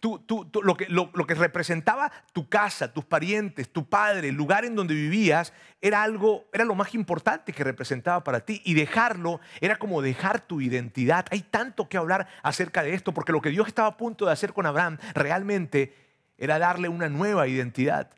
Lo, 0.01 0.77
que, 0.77 0.87
lo, 0.89 1.27
que, 1.27 1.35
representaba 1.35 2.11
tu 2.33 2.49
casa, 2.49 2.93
tus 2.93 3.05
parientes, 3.05 3.71
tu 3.71 3.89
padre, 3.89 4.29
el 4.29 4.35
lugar 4.35 4.65
en 4.65 4.75
donde 4.75 4.95
vivías, 4.95 5.53
era 5.81 6.03
algo, 6.03 6.47
era 6.53 6.65
lo 6.65 6.75
más 6.75 6.95
importante 6.95 7.53
que 7.53 7.65
representaba 7.65 8.25
para 8.25 8.41
ti. 8.41 8.61
Y 8.65 8.75
dejarlo 8.75 9.41
era 9.61 9.77
como 9.77 10.03
dejar 10.03 10.41
tu 10.41 10.61
identidad. 10.61 11.27
Hay 11.31 11.43
tanto 11.43 11.89
que 11.89 11.97
hablar 11.97 12.29
acerca 12.43 12.83
de 12.83 12.95
esto, 12.95 13.13
porque 13.13 13.33
lo 13.33 13.41
que 13.41 13.51
Dios 13.51 13.69
estaba 13.69 13.89
a 13.89 13.97
punto 13.97 14.27
de 14.27 14.33
hacer 14.33 14.53
con 14.53 14.67
Abraham 14.67 14.99
realmente 15.15 15.95
era 16.37 16.59
darle 16.59 16.89
una 16.89 17.09
nueva 17.09 17.49
identidad 17.49 18.11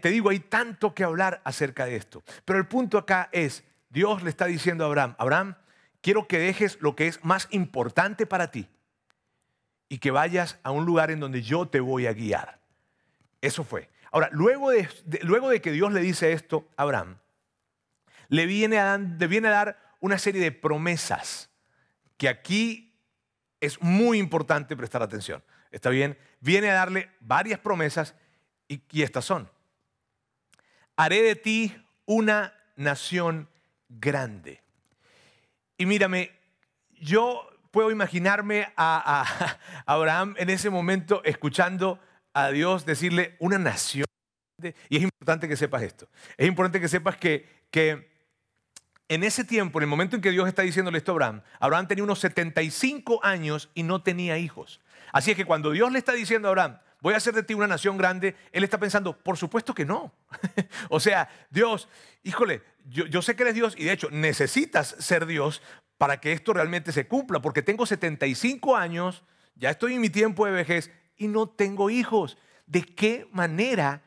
te 0.00 0.10
digo, 0.10 0.30
hay 0.30 0.40
tanto 0.40 0.94
que 0.94 1.04
hablar 1.04 1.40
acerca 1.44 1.86
de 1.86 1.96
esto. 1.96 2.22
Pero 2.44 2.58
el 2.58 2.66
punto 2.66 2.98
acá 2.98 3.28
es, 3.32 3.64
Dios 3.90 4.22
le 4.22 4.30
está 4.30 4.46
diciendo 4.46 4.84
a 4.84 4.88
Abraham, 4.88 5.14
Abraham, 5.18 5.54
quiero 6.00 6.26
que 6.26 6.38
dejes 6.38 6.78
lo 6.80 6.94
que 6.94 7.06
es 7.06 7.24
más 7.24 7.48
importante 7.50 8.26
para 8.26 8.50
ti 8.50 8.68
y 9.88 9.98
que 9.98 10.10
vayas 10.10 10.58
a 10.62 10.70
un 10.70 10.84
lugar 10.84 11.10
en 11.10 11.20
donde 11.20 11.42
yo 11.42 11.66
te 11.66 11.80
voy 11.80 12.06
a 12.06 12.12
guiar. 12.12 12.60
Eso 13.40 13.64
fue. 13.64 13.90
Ahora, 14.10 14.28
luego 14.32 14.70
de, 14.70 14.88
luego 15.22 15.50
de 15.50 15.60
que 15.60 15.72
Dios 15.72 15.92
le 15.92 16.00
dice 16.00 16.32
esto 16.32 16.68
a 16.76 16.82
Abraham, 16.82 17.18
le 18.28 18.46
viene 18.46 18.78
a, 18.78 18.96
le 18.96 19.26
viene 19.26 19.48
a 19.48 19.52
dar 19.52 19.78
una 20.00 20.18
serie 20.18 20.40
de 20.40 20.52
promesas 20.52 21.50
que 22.16 22.28
aquí 22.28 22.94
es 23.60 23.80
muy 23.80 24.18
importante 24.18 24.76
prestar 24.76 25.02
atención. 25.02 25.42
¿Está 25.70 25.90
bien? 25.90 26.16
Viene 26.40 26.70
a 26.70 26.74
darle 26.74 27.10
varias 27.20 27.58
promesas 27.58 28.14
y, 28.68 29.02
estas 29.02 29.24
son. 29.24 29.50
Haré 30.96 31.22
de 31.22 31.36
ti 31.36 31.74
una 32.06 32.54
nación 32.76 33.48
grande. 33.88 34.62
Y 35.76 35.86
mírame, 35.86 36.30
yo 37.00 37.48
puedo 37.74 37.90
imaginarme 37.90 38.72
a, 38.76 39.26
Abraham 39.84 40.36
en 40.38 40.48
ese 40.48 40.70
momento 40.70 41.22
escuchando 41.24 41.98
a 42.32 42.48
Dios 42.50 42.86
decirle 42.86 43.34
una 43.40 43.58
nación. 43.58 44.06
Y 44.88 44.96
es 44.96 45.02
importante 45.02 45.48
que 45.48 45.56
sepas 45.56 45.82
esto. 45.82 46.08
Es 46.36 46.46
importante 46.46 46.80
que 46.80 46.88
sepas 46.88 47.16
que, 47.16 47.66
que 47.72 48.08
en 49.08 49.24
ese 49.24 49.44
tiempo, 49.44 49.80
en 49.80 49.82
el 49.82 49.88
momento 49.88 50.14
en 50.14 50.22
que 50.22 50.30
Dios 50.30 50.46
está 50.46 50.62
diciéndole 50.62 50.98
esto 50.98 51.10
a 51.10 51.14
Abraham, 51.14 51.42
Abraham 51.58 51.88
tenía 51.88 52.04
unos 52.04 52.20
75 52.20 53.20
años 53.24 53.68
y 53.74 53.82
no 53.82 54.02
tenía 54.02 54.38
hijos. 54.38 54.80
Así 55.12 55.32
es 55.32 55.36
que 55.36 55.44
cuando 55.44 55.72
Dios 55.72 55.90
le 55.90 55.98
está 55.98 56.12
diciendo 56.12 56.46
a 56.46 56.50
Abraham, 56.50 56.78
voy 57.00 57.12
a 57.12 57.18
hacer 57.18 57.34
de 57.34 57.42
ti 57.42 57.52
una 57.52 57.66
nación 57.66 57.98
grande, 57.98 58.34
él 58.50 58.64
está 58.64 58.78
pensando, 58.78 59.18
por 59.18 59.36
supuesto 59.36 59.74
que 59.74 59.84
no. 59.84 60.14
o 60.88 61.00
sea, 61.00 61.28
Dios, 61.50 61.88
híjole, 62.22 62.62
yo, 62.86 63.20
sé 63.20 63.36
que 63.36 63.42
eres 63.42 63.54
Dios 63.54 63.74
y 63.76 63.84
de 63.84 63.92
hecho 63.92 64.08
necesitas 64.10 64.96
ser 65.00 65.26
Dios 65.26 65.60
para 65.98 66.20
que 66.20 66.32
esto 66.32 66.52
realmente 66.52 66.92
se 66.92 67.06
cumpla, 67.06 67.40
porque 67.40 67.62
tengo 67.62 67.86
75 67.86 68.76
años, 68.76 69.24
ya 69.54 69.70
estoy 69.70 69.94
en 69.94 70.00
mi 70.00 70.10
tiempo 70.10 70.46
de 70.46 70.52
vejez 70.52 70.90
y 71.16 71.28
no 71.28 71.48
tengo 71.48 71.90
hijos. 71.90 72.36
¿De 72.66 72.82
qué 72.82 73.28
manera 73.32 74.02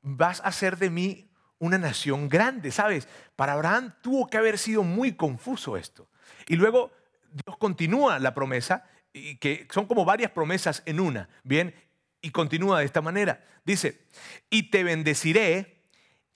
vas 0.00 0.40
a 0.40 0.44
hacer 0.44 0.76
de 0.78 0.90
mí 0.90 1.30
una 1.58 1.78
nación 1.78 2.28
grande? 2.28 2.70
¿Sabes? 2.70 3.08
Para 3.36 3.54
Abraham 3.54 3.94
tuvo 4.02 4.28
que 4.28 4.38
haber 4.38 4.58
sido 4.58 4.82
muy 4.82 5.12
confuso 5.12 5.76
esto. 5.76 6.08
Y 6.46 6.56
luego 6.56 6.92
Dios 7.32 7.56
continúa 7.56 8.18
la 8.18 8.34
promesa, 8.34 8.84
y 9.12 9.36
que 9.36 9.66
son 9.70 9.86
como 9.86 10.04
varias 10.04 10.30
promesas 10.30 10.82
en 10.86 11.00
una, 11.00 11.28
¿bien? 11.42 11.74
Y 12.20 12.30
continúa 12.30 12.78
de 12.78 12.86
esta 12.86 13.02
manera. 13.02 13.44
Dice, 13.64 14.06
y 14.48 14.70
te 14.70 14.84
bendeciré, 14.84 15.82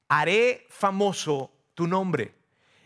haré 0.09 0.67
famoso 0.69 1.53
tu 1.75 1.87
nombre. 1.87 2.35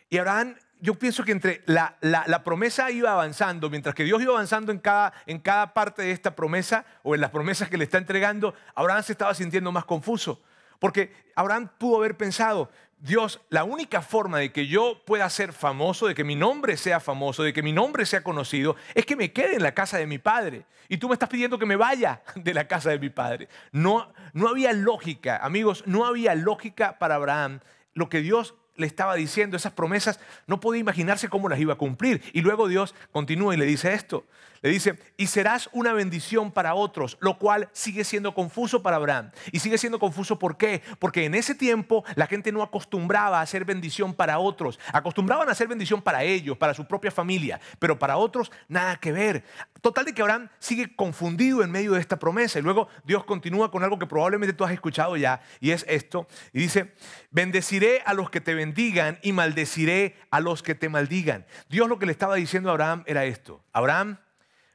Y 0.09 0.19
Abraham, 0.19 0.57
yo 0.81 0.95
pienso 0.95 1.25
que 1.25 1.33
entre 1.33 1.63
la, 1.67 2.43
promesa 2.45 2.91
iba 2.91 3.13
avanzando, 3.13 3.71
mientras 3.71 3.95
que 3.95 4.05
Dios 4.05 4.21
iba 4.23 4.33
avanzando 4.33 4.73
en 4.73 4.79
cada, 4.79 5.13
en 5.27 5.39
cada 5.39 5.75
parte 5.75 6.03
de 6.03 6.13
esta 6.13 6.35
promesa 6.35 6.85
o 7.03 7.15
en 7.15 7.21
las 7.21 7.31
promesas 7.31 7.69
que 7.69 7.77
le 7.77 7.85
está 7.85 7.99
entregando, 7.99 8.55
Abraham 8.75 9.03
se 9.03 9.13
estaba 9.13 9.35
sintiendo 9.35 9.73
más 9.73 9.85
confuso. 9.85 10.41
Porque 10.79 11.13
Abraham 11.37 11.71
pudo 11.79 11.99
haber 11.99 12.17
pensado, 12.17 12.71
Dios, 12.99 13.41
la 13.49 13.65
única 13.65 14.03
forma 14.03 14.39
de 14.39 14.53
que 14.53 14.67
yo 14.67 15.03
pueda 15.07 15.29
ser 15.31 15.53
famoso, 15.53 16.07
de 16.07 16.15
que 16.15 16.25
mi 16.25 16.37
nombre 16.37 16.77
sea 16.77 17.01
famoso, 17.01 17.43
de 17.43 17.53
que 17.53 17.63
mi 17.63 17.73
nombre 17.73 18.05
sea 18.05 18.23
conocido, 18.23 18.77
es 18.95 19.07
que 19.07 19.17
me 19.17 19.33
quede 19.33 19.55
en 19.55 19.63
la 19.63 19.73
casa 19.73 19.99
de 19.99 20.07
mi 20.07 20.19
padre. 20.19 20.67
Y 20.89 20.99
tú 20.99 21.09
me 21.09 21.15
estás 21.15 21.29
pidiendo 21.29 21.59
que 21.59 21.67
me 21.67 21.77
vaya 21.77 22.23
de 22.35 22.53
la 22.53 22.69
casa 22.69 22.91
de 22.91 22.99
mi 22.99 23.09
padre. 23.09 23.49
No, 23.73 24.13
no 24.33 24.49
había 24.49 24.73
lógica, 24.73 25.39
amigos, 25.39 25.85
no 25.87 26.05
había 26.05 26.35
lógica 26.35 26.99
para 26.99 27.15
Abraham. 27.15 27.61
Lo 27.95 28.09
que 28.09 28.21
Dios 28.21 28.55
le 28.77 28.87
estaba 28.87 29.15
diciendo, 29.15 29.57
esas 29.57 29.73
promesas, 29.73 30.21
no 30.47 30.61
podía 30.61 30.81
imaginarse 30.81 31.29
cómo 31.29 31.49
las 31.49 31.61
iba 31.61 31.75
a 31.75 31.79
cumplir. 31.79 32.23
Y 32.33 32.41
luego 32.41 32.69
Dios 32.69 32.95
continúa 33.13 33.55
y 33.55 33.57
le 33.57 33.67
dice 33.67 33.95
esto. 33.95 34.25
Le 34.63 34.71
dice, 34.71 34.99
y 35.17 35.27
serás 35.27 35.71
una 35.73 35.93
bendición 35.93 36.53
para 36.53 36.75
otros, 36.75 37.17
lo 37.21 37.39
cual 37.39 37.71
sigue 37.73 38.05
siendo 38.05 38.35
confuso 38.35 38.83
para 38.83 38.97
Abraham. 38.97 39.31
Y 39.53 39.61
sigue 39.61 39.79
siendo 39.79 39.99
confuso 39.99 40.39
¿por 40.39 40.57
qué? 40.57 40.83
Porque 40.99 41.25
en 41.25 41.35
ese 41.35 41.55
tiempo 41.55 42.05
la 42.15 42.27
gente 42.27 42.53
no 42.53 42.63
acostumbraba 42.63 43.39
a 43.39 43.43
hacer 43.43 43.65
bendición 43.65 44.13
para 44.13 44.39
otros. 44.39 44.79
Acostumbraban 44.93 45.49
a 45.49 45.53
hacer 45.53 45.67
bendición 45.67 46.03
para 46.03 46.25
ellos, 46.25 46.59
para 46.59 46.75
su 46.75 46.87
propia 46.87 47.11
familia, 47.11 47.61
pero 47.79 47.99
para 47.99 48.19
otros 48.19 48.53
nada 48.69 48.97
que 48.97 49.13
ver. 49.13 49.45
Total 49.81 50.05
de 50.05 50.13
que 50.13 50.21
Abraham 50.21 50.49
sigue 50.59 50.95
confundido 50.95 51.63
en 51.63 51.71
medio 51.71 51.93
de 51.93 52.01
esta 52.01 52.19
promesa. 52.19 52.59
Y 52.59 52.63
luego 52.63 52.89
Dios 53.05 53.25
continúa 53.25 53.71
con 53.71 53.83
algo 53.83 53.99
que 53.99 54.07
probablemente 54.07 54.53
tú 54.53 54.65
has 54.65 54.73
escuchado 54.73 55.17
ya, 55.17 55.41
y 55.61 55.71
es 55.71 55.87
esto. 55.89 56.27
Y 56.53 56.61
dice, 56.61 56.95
bendeciré 57.31 58.03
a 58.05 58.13
los 58.13 58.31
que 58.31 58.41
te 58.41 58.55
bendigan 58.55 59.19
y 59.23 59.33
maldeciré 59.33 60.17
a 60.31 60.41
los 60.41 60.63
que 60.63 60.75
te 60.75 60.89
maldigan. 60.89 61.47
Dios 61.69 61.89
lo 61.89 61.99
que 61.99 62.07
le 62.07 62.13
estaba 62.13 62.35
diciendo 62.35 62.69
a 62.69 62.73
Abraham 62.73 63.05
era 63.07 63.25
esto. 63.25 63.65
Abraham, 63.73 64.19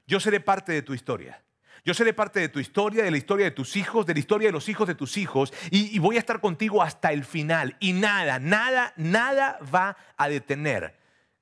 yo 0.07 0.19
seré 0.19 0.39
parte 0.39 0.71
de 0.71 0.81
tu 0.81 0.93
historia. 0.93 1.41
Yo 1.83 1.93
seré 1.93 2.13
parte 2.13 2.39
de 2.39 2.49
tu 2.49 2.59
historia, 2.59 3.03
de 3.03 3.11
la 3.11 3.17
historia 3.17 3.45
de 3.45 3.51
tus 3.51 3.75
hijos, 3.75 4.07
de 4.07 4.13
la 4.13 4.19
historia 4.19 4.47
de 4.47 4.51
los 4.51 4.69
hijos 4.69 4.87
de 4.87 4.95
tus 4.95 5.17
hijos, 5.17 5.53
y, 5.69 5.99
voy 5.99 6.15
a 6.15 6.19
estar 6.19 6.41
contigo 6.41 6.81
hasta 6.81 7.11
el 7.11 7.23
final. 7.23 7.77
Y 7.79 7.93
nada, 7.93 8.39
nada, 8.39 8.93
nada 8.97 9.59
va 9.73 9.95
a 10.17 10.27
detener 10.27 10.97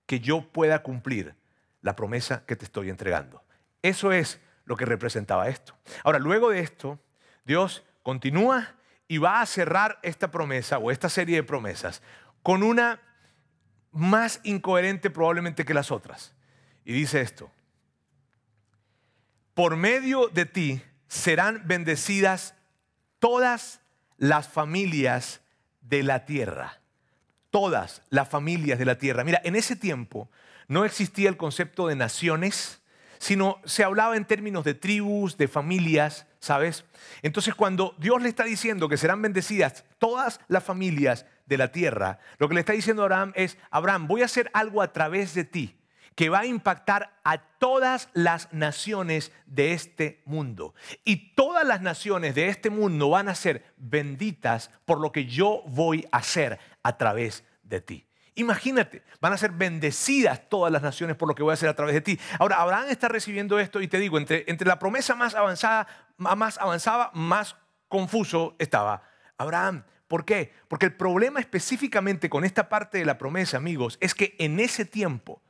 que 0.06 0.20
yo 0.20 0.42
pueda 0.52 0.84
cumplir 0.84 1.36
la 1.82 1.96
promesa 1.96 2.44
que 2.46 2.58
te 2.58 2.66
estoy 2.66 2.90
entregando. 2.90 3.42
Eso 3.82 4.12
es 4.12 4.42
lo 4.66 4.76
que 4.76 4.86
representaba 4.86 5.48
esto. 5.48 5.78
Ahora, 6.04 6.20
luego 6.20 6.50
de 6.50 6.60
esto, 6.60 7.00
Dios 7.46 7.86
continúa 8.02 8.76
y 9.08 9.20
va 9.20 9.40
a 9.40 9.46
cerrar 9.46 10.00
esta 10.04 10.30
promesa 10.30 10.78
o 10.78 10.92
esta 10.92 11.08
serie 11.08 11.38
de 11.38 11.44
promesas 11.44 12.02
con 12.42 12.64
una 12.64 13.02
más 13.92 14.42
incoherente 14.44 15.10
probablemente 15.10 15.64
que 15.64 15.74
las 15.74 15.90
otras. 15.90 16.34
Y 16.84 16.92
dice 16.92 17.22
esto, 17.22 17.50
por 19.54 19.76
medio 19.76 20.28
de 20.28 20.46
ti 20.46 20.82
serán 21.08 21.62
bendecidas 21.66 22.56
todas 23.20 23.82
las 24.18 24.48
familias 24.48 25.42
de 25.82 26.04
la 26.04 26.26
tierra. 26.26 26.82
Todas 27.52 28.02
las 28.10 28.30
familias 28.30 28.80
de 28.80 28.86
la 28.86 28.98
tierra. 28.98 29.24
Mira, 29.24 29.40
en 29.44 29.56
ese 29.56 29.76
tiempo 29.76 30.30
no 30.68 30.86
existía 30.86 31.30
el 31.30 31.38
concepto 31.38 31.88
de 31.88 31.96
naciones, 31.96 32.82
sino 33.20 33.62
se 33.64 33.84
hablaba 33.84 34.18
en 34.18 34.26
términos 34.26 34.64
de 34.64 34.74
tribus, 34.74 35.38
de 35.38 35.48
familias, 35.48 36.26
¿sabes? 36.40 36.84
Entonces 37.22 37.54
cuando 37.54 37.96
Dios 38.00 38.22
le 38.22 38.30
está 38.30 38.44
diciendo 38.44 38.90
que 38.90 38.98
serán 38.98 39.22
bendecidas 39.22 39.86
todas 40.00 40.40
las 40.48 40.64
familias 40.64 41.26
de 41.46 41.58
la 41.58 41.72
tierra, 41.72 42.20
lo 42.40 42.50
que 42.50 42.56
le 42.56 42.62
está 42.62 42.74
diciendo 42.74 43.04
a 43.04 43.06
Abraham 43.06 43.34
es, 43.36 43.58
Abraham, 43.70 44.08
voy 44.08 44.24
a 44.24 44.26
hacer 44.26 44.50
algo 44.54 44.82
a 44.82 44.92
través 44.92 45.36
de 45.36 45.44
ti 45.44 45.76
que 46.16 46.30
va 46.30 46.42
a 46.42 46.46
impactar 46.46 47.20
a 47.24 47.38
todas 47.38 48.10
las 48.14 48.52
naciones 48.54 49.32
de 49.46 49.74
este 49.74 50.22
mundo. 50.26 50.74
Y 51.04 51.34
todas 51.34 51.66
las 51.66 51.82
naciones 51.82 52.36
de 52.36 52.50
este 52.50 52.70
mundo 52.70 53.10
van 53.10 53.30
a 53.30 53.36
ser 53.36 53.64
benditas 53.78 54.72
por 54.86 55.00
lo 55.00 55.12
que 55.12 55.26
yo 55.26 55.64
voy 55.68 56.08
a 56.12 56.18
hacer 56.18 56.60
a 56.84 56.98
través 56.98 57.44
de 57.64 57.82
ti. 57.82 58.08
Imagínate, 58.36 59.04
van 59.22 59.34
a 59.34 59.38
ser 59.38 59.52
bendecidas 59.52 60.50
todas 60.50 60.72
las 60.72 60.82
naciones 60.82 61.16
por 61.16 61.28
lo 61.28 61.36
que 61.36 61.44
voy 61.44 61.52
a 61.52 61.54
hacer 61.54 61.70
a 61.70 61.76
través 61.76 61.94
de 61.94 62.02
ti. 62.02 62.20
Ahora, 62.40 62.58
Abraham 62.58 62.88
está 62.90 63.08
recibiendo 63.08 63.60
esto 63.60 63.80
y 63.80 63.88
te 63.88 64.00
digo, 64.00 64.18
entre, 64.18 64.44
entre 64.48 64.68
la 64.68 64.80
promesa 64.80 65.14
más 65.14 65.36
avanzada, 65.36 65.88
más 66.18 66.58
avanzada, 66.58 67.12
más 67.14 67.56
confuso 67.88 68.56
estaba 68.58 69.04
Abraham. 69.38 69.84
¿Por 70.08 70.26
qué? 70.26 70.52
Porque 70.68 70.88
el 70.88 70.96
problema 70.96 71.40
específicamente 71.40 72.30
con 72.30 72.44
esta 72.44 72.70
parte 72.70 72.98
de 72.98 73.06
la 73.06 73.18
promesa, 73.18 73.58
amigos, 73.58 73.98
es 74.02 74.16
que 74.16 74.36
en 74.40 74.60
ese 74.60 74.86
tiempo 74.86 75.42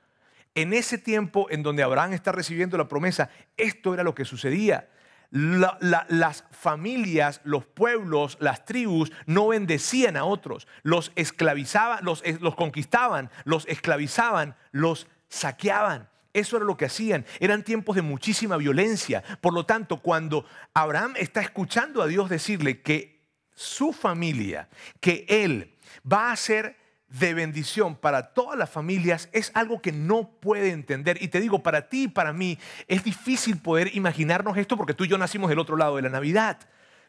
en 0.56 0.74
ese 0.74 0.98
tiempo 0.98 1.48
en 1.50 1.64
donde 1.64 1.84
Abraham 1.84 2.14
está 2.14 2.32
recibiendo 2.32 2.78
la 2.78 2.88
promesa, 2.88 3.30
esto 3.58 3.94
era 3.94 4.04
lo 4.04 4.16
que 4.16 4.26
sucedía. 4.26 4.90
las 5.32 6.46
familias, 6.52 7.42
los 7.44 7.66
pueblos, 7.66 8.38
las 8.40 8.66
tribus 8.66 9.12
no 9.26 9.48
bendecían 9.48 10.16
a 10.16 10.26
otros, 10.26 10.68
los 10.84 11.12
esclavizaban, 11.16 12.06
los, 12.06 12.24
los 12.40 12.56
conquistaban, 12.56 13.32
los 13.44 13.68
esclavizaban, 13.68 14.56
los 14.72 15.08
saqueaban. 15.30 16.08
Eso 16.34 16.58
era 16.58 16.66
lo 16.66 16.78
que 16.78 16.86
hacían. 16.86 17.26
Eran 17.40 17.64
tiempos 17.64 17.96
de 17.96 18.02
muchísima 18.02 18.58
violencia. 18.58 19.24
Por 19.42 19.54
lo 19.54 19.66
tanto, 19.66 20.02
cuando 20.02 20.46
Abraham 20.74 21.14
está 21.18 21.42
escuchando 21.42 22.02
a 22.02 22.08
Dios 22.08 22.30
decirle 22.30 22.82
que 22.82 23.22
su 23.56 23.94
familia, 23.94 24.68
que 25.00 25.26
él 25.28 25.76
va 26.12 26.32
a 26.32 26.36
ser 26.36 26.76
de 27.14 27.34
bendición 27.34 27.96
para 27.96 28.34
todas 28.34 28.58
las 28.58 28.70
familias, 28.70 29.30
es 29.32 29.52
algo 29.54 29.82
que 29.82 29.92
no 29.92 30.30
puede 30.40 30.72
entender. 30.72 31.22
Y 31.22 31.28
te 31.28 31.40
digo, 31.40 31.62
para 31.62 31.88
ti 31.88 32.04
y 32.04 32.08
para 32.08 32.34
mí 32.34 32.58
es 32.88 33.04
difícil 33.04 33.58
poder 33.58 33.96
imaginarnos 33.96 34.58
esto 34.58 34.76
porque 34.76 34.94
tú 34.94 35.06
y 35.06 35.08
yo 35.08 35.18
nacimos 35.18 35.50
del 35.50 35.60
otro 35.60 35.78
lado 35.78 35.96
de 35.96 36.02
la 36.02 36.10
Navidad. 36.10 36.58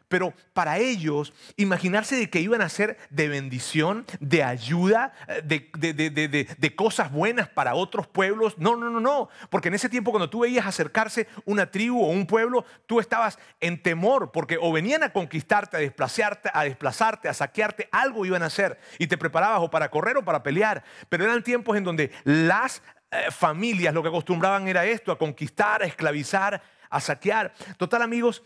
Pero 0.07 0.33
para 0.53 0.77
ellos, 0.77 1.33
imaginarse 1.57 2.15
de 2.15 2.29
que 2.29 2.39
iban 2.39 2.61
a 2.61 2.69
ser 2.69 2.97
de 3.09 3.27
bendición, 3.27 4.05
de 4.19 4.43
ayuda, 4.43 5.13
eh, 5.27 5.41
de, 5.43 6.75
cosas 6.75 7.11
buenas 7.11 7.49
para 7.49 7.75
otros 7.75 8.07
pueblos, 8.07 8.57
no, 8.57 8.75
no, 8.75 8.89
no, 8.89 8.99
no. 8.99 9.29
Porque 9.49 9.69
en 9.69 9.75
ese 9.75 9.89
tiempo 9.89 10.11
cuando 10.11 10.29
tú 10.29 10.41
veías 10.41 10.65
acercarse 10.65 11.27
una 11.45 11.71
tribu 11.71 12.03
o 12.03 12.09
un 12.09 12.27
pueblo, 12.27 12.65
tú 12.85 12.99
estabas 12.99 13.39
en 13.59 13.81
temor 13.81 14.31
porque 14.31 14.57
o 14.59 14.71
venían 14.71 15.03
a 15.03 15.11
conquistarte, 15.11 15.77
a 15.77 15.79
desplazarte, 15.79 16.49
a 16.53 16.63
desplazarte, 16.63 17.29
a 17.29 17.33
saquearte, 17.33 17.89
algo 17.91 18.25
iban 18.25 18.43
a 18.43 18.47
hacer. 18.47 18.79
Y 18.99 19.07
te 19.07 19.17
preparabas 19.17 19.61
o 19.61 19.69
para 19.69 19.89
correr 19.89 20.17
o 20.17 20.25
para 20.25 20.43
pelear. 20.43 20.83
Pero 21.09 21.23
eran 21.23 21.43
tiempos 21.43 21.77
en 21.77 21.83
donde 21.83 22.11
las 22.23 22.81
eh, 23.11 23.31
familias 23.31 23.93
lo 23.93 24.01
que 24.01 24.09
acostumbraban 24.09 24.67
era 24.67 24.85
esto, 24.85 25.11
a 25.11 25.17
conquistar, 25.17 25.81
a 25.81 25.85
esclavizar, 25.85 26.61
a 26.89 26.99
saquear. 26.99 27.53
Total 27.77 28.01
amigos, 28.01 28.43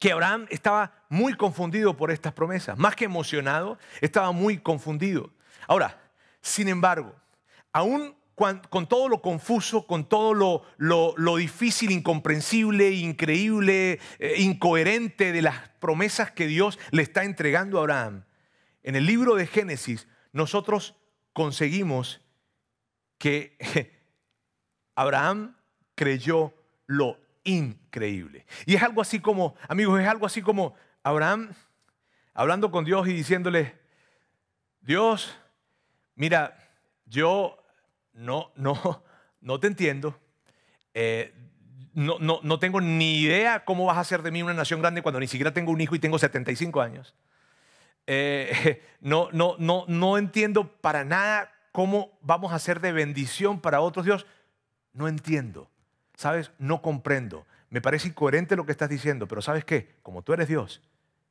que 0.00 0.12
Abraham 0.12 0.46
estaba 0.50 0.92
muy 1.08 1.34
confundido 1.34 1.96
por 1.96 2.10
estas 2.10 2.32
promesas, 2.32 2.76
más 2.78 2.96
que 2.96 3.04
emocionado, 3.04 3.78
estaba 4.00 4.32
muy 4.32 4.58
confundido. 4.58 5.30
Ahora, 5.68 6.00
sin 6.40 6.68
embargo, 6.68 7.14
aún 7.72 8.16
con, 8.36 8.86
todo 8.86 9.08
lo 9.08 9.22
confuso, 9.22 9.86
con 9.86 10.08
todo 10.08 10.34
lo, 10.76 11.36
difícil, 11.36 11.90
incomprensible, 11.90 12.90
increíble, 12.90 13.98
eh, 14.18 14.34
incoherente 14.38 15.32
de 15.32 15.42
las 15.42 15.70
promesas 15.80 16.30
que 16.32 16.46
Dios 16.46 16.78
le 16.90 17.02
está 17.02 17.24
entregando 17.24 17.78
a 17.78 17.80
Abraham, 17.80 18.24
en 18.82 18.94
el 18.94 19.06
libro 19.06 19.34
de 19.34 19.46
Génesis 19.46 20.06
nosotros 20.32 20.94
conseguimos 21.32 22.20
que 23.18 23.56
Abraham 24.94 25.56
creyó 25.94 26.52
lo 26.86 27.18
increíble. 27.46 28.46
Y 28.66 28.74
es 28.74 28.82
algo 28.82 29.00
así 29.00 29.20
como, 29.20 29.54
amigos, 29.68 30.00
es 30.00 30.06
algo 30.06 30.26
así 30.26 30.42
como 30.42 30.74
Abraham 31.02 31.54
hablando 32.34 32.70
con 32.70 32.84
Dios 32.84 33.08
y 33.08 33.12
diciéndole, 33.12 33.74
Dios, 34.80 35.36
mira, 36.14 36.56
yo 37.06 37.58
no, 38.12 38.52
no, 38.56 39.04
no 39.40 39.60
te 39.60 39.66
entiendo. 39.66 40.18
Eh, 40.94 41.34
no, 41.94 42.18
no, 42.18 42.40
no, 42.42 42.58
tengo 42.58 42.80
ni 42.80 43.20
idea 43.20 43.64
cómo 43.64 43.86
vas 43.86 43.96
a 43.96 44.00
hacer 44.00 44.22
de 44.22 44.30
mí 44.30 44.42
una 44.42 44.52
nación 44.52 44.80
grande 44.80 45.00
cuando 45.00 45.18
ni 45.18 45.28
siquiera 45.28 45.54
tengo 45.54 45.72
un 45.72 45.80
hijo 45.80 45.94
y 45.94 45.98
tengo 45.98 46.18
75 46.18 46.82
años. 46.82 47.14
Eh, 48.06 48.82
no, 49.00 49.30
no, 49.32 49.56
no, 49.58 49.84
no 49.88 50.18
entiendo 50.18 50.68
para 50.80 51.04
nada 51.04 51.52
cómo 51.72 52.18
vamos 52.20 52.52
a 52.52 52.58
ser 52.58 52.80
de 52.80 52.92
bendición 52.92 53.60
para 53.60 53.80
otros. 53.80 54.04
Dios, 54.04 54.26
no 54.92 55.08
entiendo. 55.08 55.70
¿Sabes? 56.16 56.50
No 56.58 56.82
comprendo. 56.82 57.46
Me 57.70 57.80
parece 57.80 58.08
incoherente 58.08 58.56
lo 58.56 58.66
que 58.66 58.72
estás 58.72 58.88
diciendo, 58.88 59.28
pero 59.28 59.42
¿sabes 59.42 59.64
qué? 59.64 59.94
Como 60.02 60.22
tú 60.22 60.32
eres 60.32 60.48
Dios, 60.48 60.82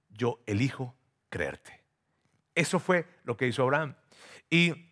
yo 0.09 0.39
elijo 0.45 0.95
creerte. 1.29 1.83
Eso 2.53 2.79
fue 2.79 3.05
lo 3.23 3.35
que 3.35 3.47
hizo 3.47 3.63
Abraham. 3.63 3.95
Y 4.49 4.91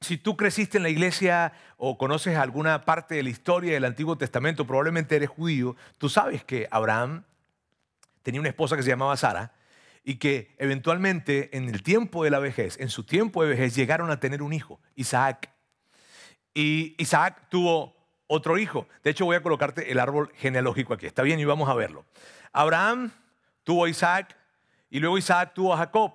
si 0.00 0.18
tú 0.18 0.36
creciste 0.36 0.76
en 0.76 0.82
la 0.82 0.90
iglesia 0.90 1.52
o 1.76 1.98
conoces 1.98 2.36
alguna 2.36 2.84
parte 2.84 3.16
de 3.16 3.22
la 3.22 3.30
historia 3.30 3.72
del 3.72 3.84
Antiguo 3.84 4.16
Testamento, 4.16 4.66
probablemente 4.66 5.16
eres 5.16 5.30
judío, 5.30 5.76
tú 5.98 6.08
sabes 6.08 6.44
que 6.44 6.68
Abraham 6.70 7.24
tenía 8.22 8.40
una 8.40 8.50
esposa 8.50 8.76
que 8.76 8.82
se 8.82 8.90
llamaba 8.90 9.16
Sara 9.16 9.54
y 10.04 10.16
que 10.16 10.54
eventualmente 10.58 11.56
en 11.56 11.68
el 11.68 11.82
tiempo 11.82 12.24
de 12.24 12.30
la 12.30 12.38
vejez, 12.38 12.78
en 12.78 12.90
su 12.90 13.04
tiempo 13.04 13.42
de 13.42 13.50
vejez, 13.50 13.74
llegaron 13.74 14.10
a 14.10 14.20
tener 14.20 14.42
un 14.42 14.52
hijo, 14.52 14.80
Isaac. 14.94 15.50
Y 16.52 16.94
Isaac 16.98 17.48
tuvo 17.48 18.03
otro 18.26 18.58
hijo. 18.58 18.86
De 19.02 19.10
hecho, 19.10 19.24
voy 19.24 19.36
a 19.36 19.42
colocarte 19.42 19.90
el 19.90 19.98
árbol 19.98 20.32
genealógico 20.36 20.94
aquí. 20.94 21.06
Está 21.06 21.22
bien 21.22 21.38
y 21.40 21.44
vamos 21.44 21.68
a 21.68 21.74
verlo. 21.74 22.04
Abraham 22.52 23.12
tuvo 23.64 23.84
a 23.84 23.88
Isaac 23.88 24.36
y 24.90 25.00
luego 25.00 25.18
Isaac 25.18 25.52
tuvo 25.54 25.74
a 25.74 25.78
Jacob. 25.78 26.14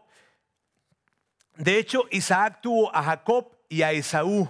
De 1.56 1.78
hecho, 1.78 2.04
Isaac 2.12 2.60
tuvo 2.62 2.96
a 2.96 3.04
Jacob 3.04 3.52
y 3.68 3.82
a 3.82 3.92
Esaú. 3.92 4.50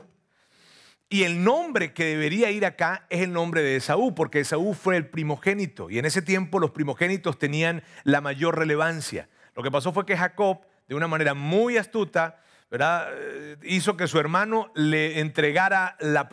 Y 1.11 1.23
el 1.23 1.43
nombre 1.43 1.91
que 1.91 2.05
debería 2.05 2.51
ir 2.51 2.65
acá 2.65 3.07
es 3.09 3.21
el 3.21 3.33
nombre 3.33 3.63
de 3.63 3.77
Esaú, 3.77 4.13
porque 4.13 4.41
Esaú 4.41 4.75
fue 4.75 4.95
el 4.95 5.07
primogénito. 5.07 5.89
Y 5.89 5.97
en 5.97 6.05
ese 6.05 6.21
tiempo 6.21 6.59
los 6.59 6.69
primogénitos 6.69 7.39
tenían 7.39 7.81
la 8.03 8.21
mayor 8.21 8.59
relevancia. 8.59 9.27
Lo 9.55 9.63
que 9.63 9.71
pasó 9.71 9.91
fue 9.91 10.05
que 10.05 10.15
Jacob, 10.15 10.61
de 10.87 10.93
una 10.93 11.07
manera 11.07 11.33
muy 11.33 11.77
astuta, 11.77 12.43
Eh, 12.71 13.57
hizo 13.63 13.97
que 13.97 14.07
su 14.07 14.19
hermano 14.19 14.71
le 14.75 15.19
entregara 15.19 15.97
la, 15.99 16.29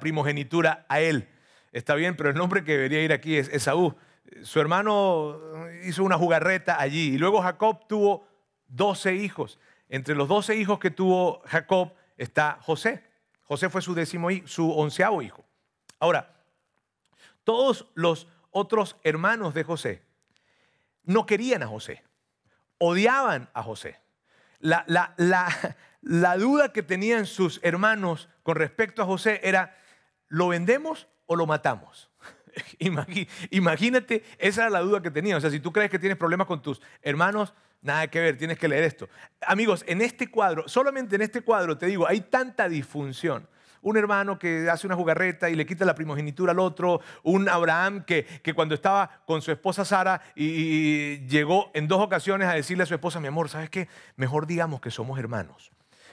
primogenitura 0.00 0.86
a 0.88 1.00
él. 1.00 1.28
Está 1.72 1.94
bien, 1.94 2.16
pero 2.16 2.30
el 2.30 2.36
nombre 2.36 2.64
que 2.64 2.72
debería 2.72 3.02
ir 3.02 3.12
aquí 3.12 3.36
es 3.36 3.48
Esaú. 3.48 3.94
Su 4.42 4.60
hermano 4.60 5.38
hizo 5.84 6.02
una 6.02 6.18
jugarreta 6.18 6.80
allí. 6.80 7.14
Y 7.14 7.18
luego 7.18 7.40
Jacob 7.42 7.86
tuvo 7.86 8.26
12 8.68 9.14
hijos. 9.14 9.58
Entre 9.88 10.14
los 10.14 10.28
12 10.28 10.56
hijos 10.56 10.78
que 10.78 10.90
tuvo 10.90 11.42
Jacob 11.46 11.92
está 12.16 12.58
José. 12.60 13.04
José 13.44 13.70
fue 13.70 13.80
su 13.80 13.94
décimo 13.94 14.28
su 14.46 14.70
onceavo 14.70 15.22
hijo. 15.22 15.44
Ahora, 16.00 16.34
todos 17.44 17.86
los 17.94 18.28
otros 18.50 18.96
hermanos 19.04 19.54
de 19.54 19.64
José 19.64 20.02
no 21.04 21.24
querían 21.24 21.62
a 21.62 21.66
José, 21.66 22.02
odiaban 22.76 23.48
a 23.54 23.62
José 23.62 23.98
la, 24.60 24.84
la, 26.00 26.36
duda 26.36 26.72
que 26.72 26.82
tenían 26.82 27.26
sus 27.26 27.60
hermanos 27.62 28.28
con 28.42 28.56
respecto 28.56 29.02
a 29.02 29.06
José 29.06 29.40
era, 29.42 29.76
¿lo 30.28 30.48
vendemos 30.48 31.08
o 31.26 31.36
lo 31.36 31.46
matamos? 31.46 32.10
Imagínate, 33.50 34.24
esa 34.38 34.62
era 34.62 34.70
la 34.70 34.80
duda 34.80 35.02
que 35.02 35.10
tenían. 35.10 35.38
O 35.38 35.40
sea, 35.40 35.50
si 35.50 35.60
tú 35.60 35.72
crees 35.72 35.90
que 35.90 35.98
tienes 35.98 36.18
problemas 36.18 36.46
con 36.46 36.62
tus 36.62 36.80
hermanos, 37.02 37.54
nada 37.82 38.08
que 38.08 38.20
ver, 38.20 38.36
tienes 38.36 38.58
que 38.58 38.68
leer 38.68 38.84
esto. 38.84 39.08
Amigos, 39.40 39.84
en 39.86 40.02
este 40.02 40.30
cuadro, 40.30 40.68
solamente 40.68 41.16
en 41.16 41.22
este 41.22 41.42
cuadro 41.42 41.78
te 41.78 41.86
digo, 41.86 42.06
hay 42.06 42.20
tanta 42.20 42.68
disfunción 42.68 43.48
un 43.82 43.96
hermano 43.96 44.38
que 44.38 44.68
hace 44.70 44.86
una 44.86 44.96
jugarreta 44.96 45.50
y 45.50 45.54
le 45.54 45.66
quita 45.66 45.84
la 45.84 45.94
primogenitura 45.94 46.52
al 46.52 46.58
otro, 46.58 47.00
un 47.22 47.48
Abraham 47.48 48.04
que, 48.04 48.24
que 48.24 48.54
cuando 48.54 48.74
estaba 48.74 49.22
con 49.26 49.42
su 49.42 49.52
esposa 49.52 49.84
Sara 49.84 50.20
y, 50.34 51.26
llegó 51.26 51.70
en 51.74 51.88
dos 51.88 52.00
ocasiones 52.00 52.48
a 52.48 52.54
decirle 52.54 52.84
a 52.84 52.86
su 52.86 52.94
esposa, 52.94 53.20
mi 53.20 53.28
amor, 53.28 53.48
¿sabes 53.48 53.70
qué? 53.70 53.88
Mejor 54.16 54.46
digamos 54.46 54.80
que 54.80 54.90
somos 54.90 55.18
hermanos. 55.18 55.70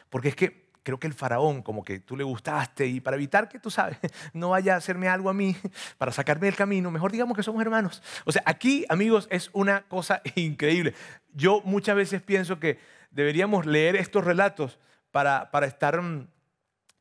Porque 0.09 0.29
es 0.29 0.35
que 0.35 0.65
creo 0.85 0.99
que 0.99 1.07
el 1.07 1.13
faraón, 1.13 1.63
como 1.63 1.83
que 1.83 1.99
tú 1.99 2.15
le 2.15 2.23
gustaste 2.23 2.85
y 2.85 3.01
para 3.01 3.17
evitar 3.17 3.49
que 3.49 3.59
tú 3.59 3.71
sabes, 3.71 3.97
no 4.33 4.51
vaya 4.51 4.75
a 4.75 4.77
hacerme 4.77 5.07
algo 5.07 5.29
a 5.29 5.33
mí, 5.33 5.55
para 5.97 6.11
sacarme 6.11 6.45
del 6.45 6.55
camino, 6.55 6.91
mejor 6.91 7.11
digamos 7.11 7.35
que 7.35 7.43
somos 7.43 7.61
hermanos. 7.61 8.01
O 8.23 8.31
sea, 8.31 8.43
aquí, 8.45 8.85
amigos, 8.87 9.27
es 9.31 9.49
una 9.51 9.81
cosa 9.83 10.21
increíble. 10.35 10.93
Yo 11.33 11.61
muchas 11.65 11.95
veces 11.95 12.21
pienso 12.21 12.59
que 12.59 12.79
deberíamos 13.11 13.65
leer 13.65 13.95
estos 13.95 14.23
relatos 14.23 14.79
para, 15.11 15.49
para 15.49 15.65
estar 15.65 16.01
mm, 16.01 16.27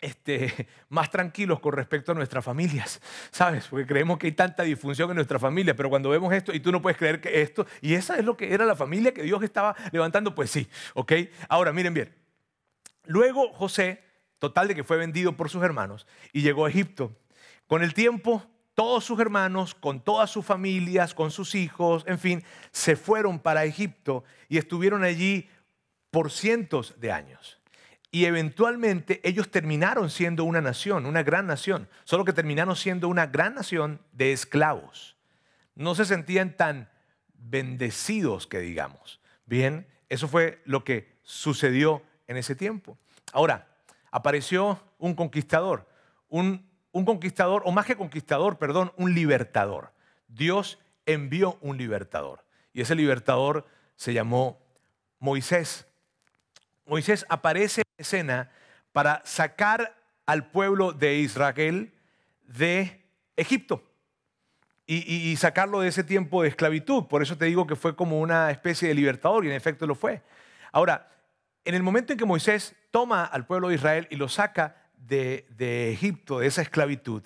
este, 0.04 0.68
más 0.88 1.10
tranquilos 1.10 1.60
con 1.60 1.72
respecto 1.72 2.12
a 2.12 2.14
nuestras 2.14 2.44
familias, 2.44 3.00
¿sabes? 3.30 3.66
Porque 3.68 3.86
creemos 3.86 4.18
que 4.18 4.26
hay 4.26 4.32
tanta 4.32 4.62
disfunción 4.62 5.10
en 5.10 5.16
nuestra 5.16 5.38
familia, 5.38 5.74
pero 5.74 5.88
cuando 5.88 6.10
vemos 6.10 6.32
esto 6.32 6.52
y 6.52 6.60
tú 6.60 6.70
no 6.70 6.82
puedes 6.82 6.98
creer 6.98 7.20
que 7.20 7.40
esto, 7.42 7.66
y 7.80 7.94
esa 7.94 8.16
es 8.16 8.24
lo 8.24 8.36
que 8.36 8.52
era 8.52 8.64
la 8.64 8.76
familia 8.76 9.14
que 9.14 9.22
Dios 9.22 9.42
estaba 9.42 9.74
levantando, 9.92 10.34
pues 10.34 10.50
sí, 10.50 10.68
¿ok? 10.94 11.12
Ahora, 11.48 11.72
miren 11.72 11.94
bien, 11.94 12.14
luego 13.06 13.52
José, 13.52 14.02
total 14.38 14.68
de 14.68 14.74
que 14.74 14.84
fue 14.84 14.96
vendido 14.96 15.36
por 15.36 15.48
sus 15.48 15.62
hermanos 15.62 16.06
y 16.32 16.42
llegó 16.42 16.66
a 16.66 16.68
Egipto. 16.68 17.16
Con 17.66 17.82
el 17.82 17.94
tiempo, 17.94 18.44
todos 18.74 19.04
sus 19.04 19.18
hermanos, 19.20 19.74
con 19.74 20.00
todas 20.00 20.30
sus 20.30 20.44
familias, 20.44 21.14
con 21.14 21.30
sus 21.30 21.54
hijos, 21.54 22.04
en 22.06 22.18
fin, 22.18 22.44
se 22.72 22.96
fueron 22.96 23.38
para 23.38 23.64
Egipto 23.64 24.24
y 24.48 24.58
estuvieron 24.58 25.02
allí 25.02 25.48
por 26.10 26.30
cientos 26.30 26.94
de 27.00 27.10
años. 27.10 27.58
Y 28.14 28.26
eventualmente 28.26 29.20
ellos 29.24 29.50
terminaron 29.50 30.08
siendo 30.08 30.44
una 30.44 30.60
nación, 30.60 31.04
una 31.04 31.24
gran 31.24 31.48
nación, 31.48 31.88
solo 32.04 32.24
que 32.24 32.32
terminaron 32.32 32.76
siendo 32.76 33.08
una 33.08 33.26
gran 33.26 33.56
nación 33.56 34.00
de 34.12 34.32
esclavos. 34.32 35.16
No 35.74 35.96
se 35.96 36.04
sentían 36.04 36.56
tan 36.56 36.88
bendecidos 37.34 38.46
que 38.46 38.60
digamos. 38.60 39.20
Bien, 39.46 39.88
eso 40.08 40.28
fue 40.28 40.62
lo 40.64 40.84
que 40.84 41.18
sucedió 41.24 42.04
en 42.28 42.36
ese 42.36 42.54
tiempo. 42.54 42.96
Ahora, 43.32 43.66
apareció 44.12 44.80
un 44.98 45.14
conquistador, 45.14 45.88
un, 46.28 46.70
un 46.92 47.04
conquistador, 47.04 47.62
o 47.64 47.72
más 47.72 47.84
que 47.84 47.96
conquistador, 47.96 48.58
perdón, 48.58 48.92
un 48.96 49.12
libertador. 49.12 49.90
Dios 50.28 50.78
envió 51.04 51.58
un 51.60 51.78
libertador. 51.78 52.44
Y 52.72 52.80
ese 52.80 52.94
libertador 52.94 53.66
se 53.96 54.12
llamó 54.12 54.60
Moisés. 55.18 55.88
Moisés 56.86 57.26
aparece 57.28 57.83
escena 57.98 58.50
para 58.92 59.22
sacar 59.24 59.96
al 60.26 60.46
pueblo 60.46 60.92
de 60.92 61.16
Israel 61.16 61.92
de 62.46 63.02
Egipto 63.36 63.82
y, 64.86 65.34
sacarlo 65.36 65.80
de 65.80 65.88
ese 65.88 66.04
tiempo 66.04 66.42
de 66.42 66.48
esclavitud. 66.48 67.04
Por 67.04 67.22
eso 67.22 67.38
te 67.38 67.46
digo 67.46 67.66
que 67.66 67.76
fue 67.76 67.96
como 67.96 68.20
una 68.20 68.50
especie 68.50 68.88
de 68.88 68.94
libertador 68.94 69.44
y 69.44 69.48
en 69.48 69.54
efecto 69.54 69.86
lo 69.86 69.94
fue. 69.94 70.22
Ahora, 70.72 71.10
en 71.64 71.74
el 71.74 71.82
momento 71.82 72.12
en 72.12 72.18
que 72.18 72.26
Moisés 72.26 72.76
toma 72.90 73.24
al 73.24 73.46
pueblo 73.46 73.68
de 73.68 73.76
Israel 73.76 74.06
y 74.10 74.16
lo 74.16 74.28
saca 74.28 74.76
de, 74.96 75.46
Egipto, 75.90 76.40
de 76.40 76.46
esa 76.46 76.62
esclavitud, 76.62 77.22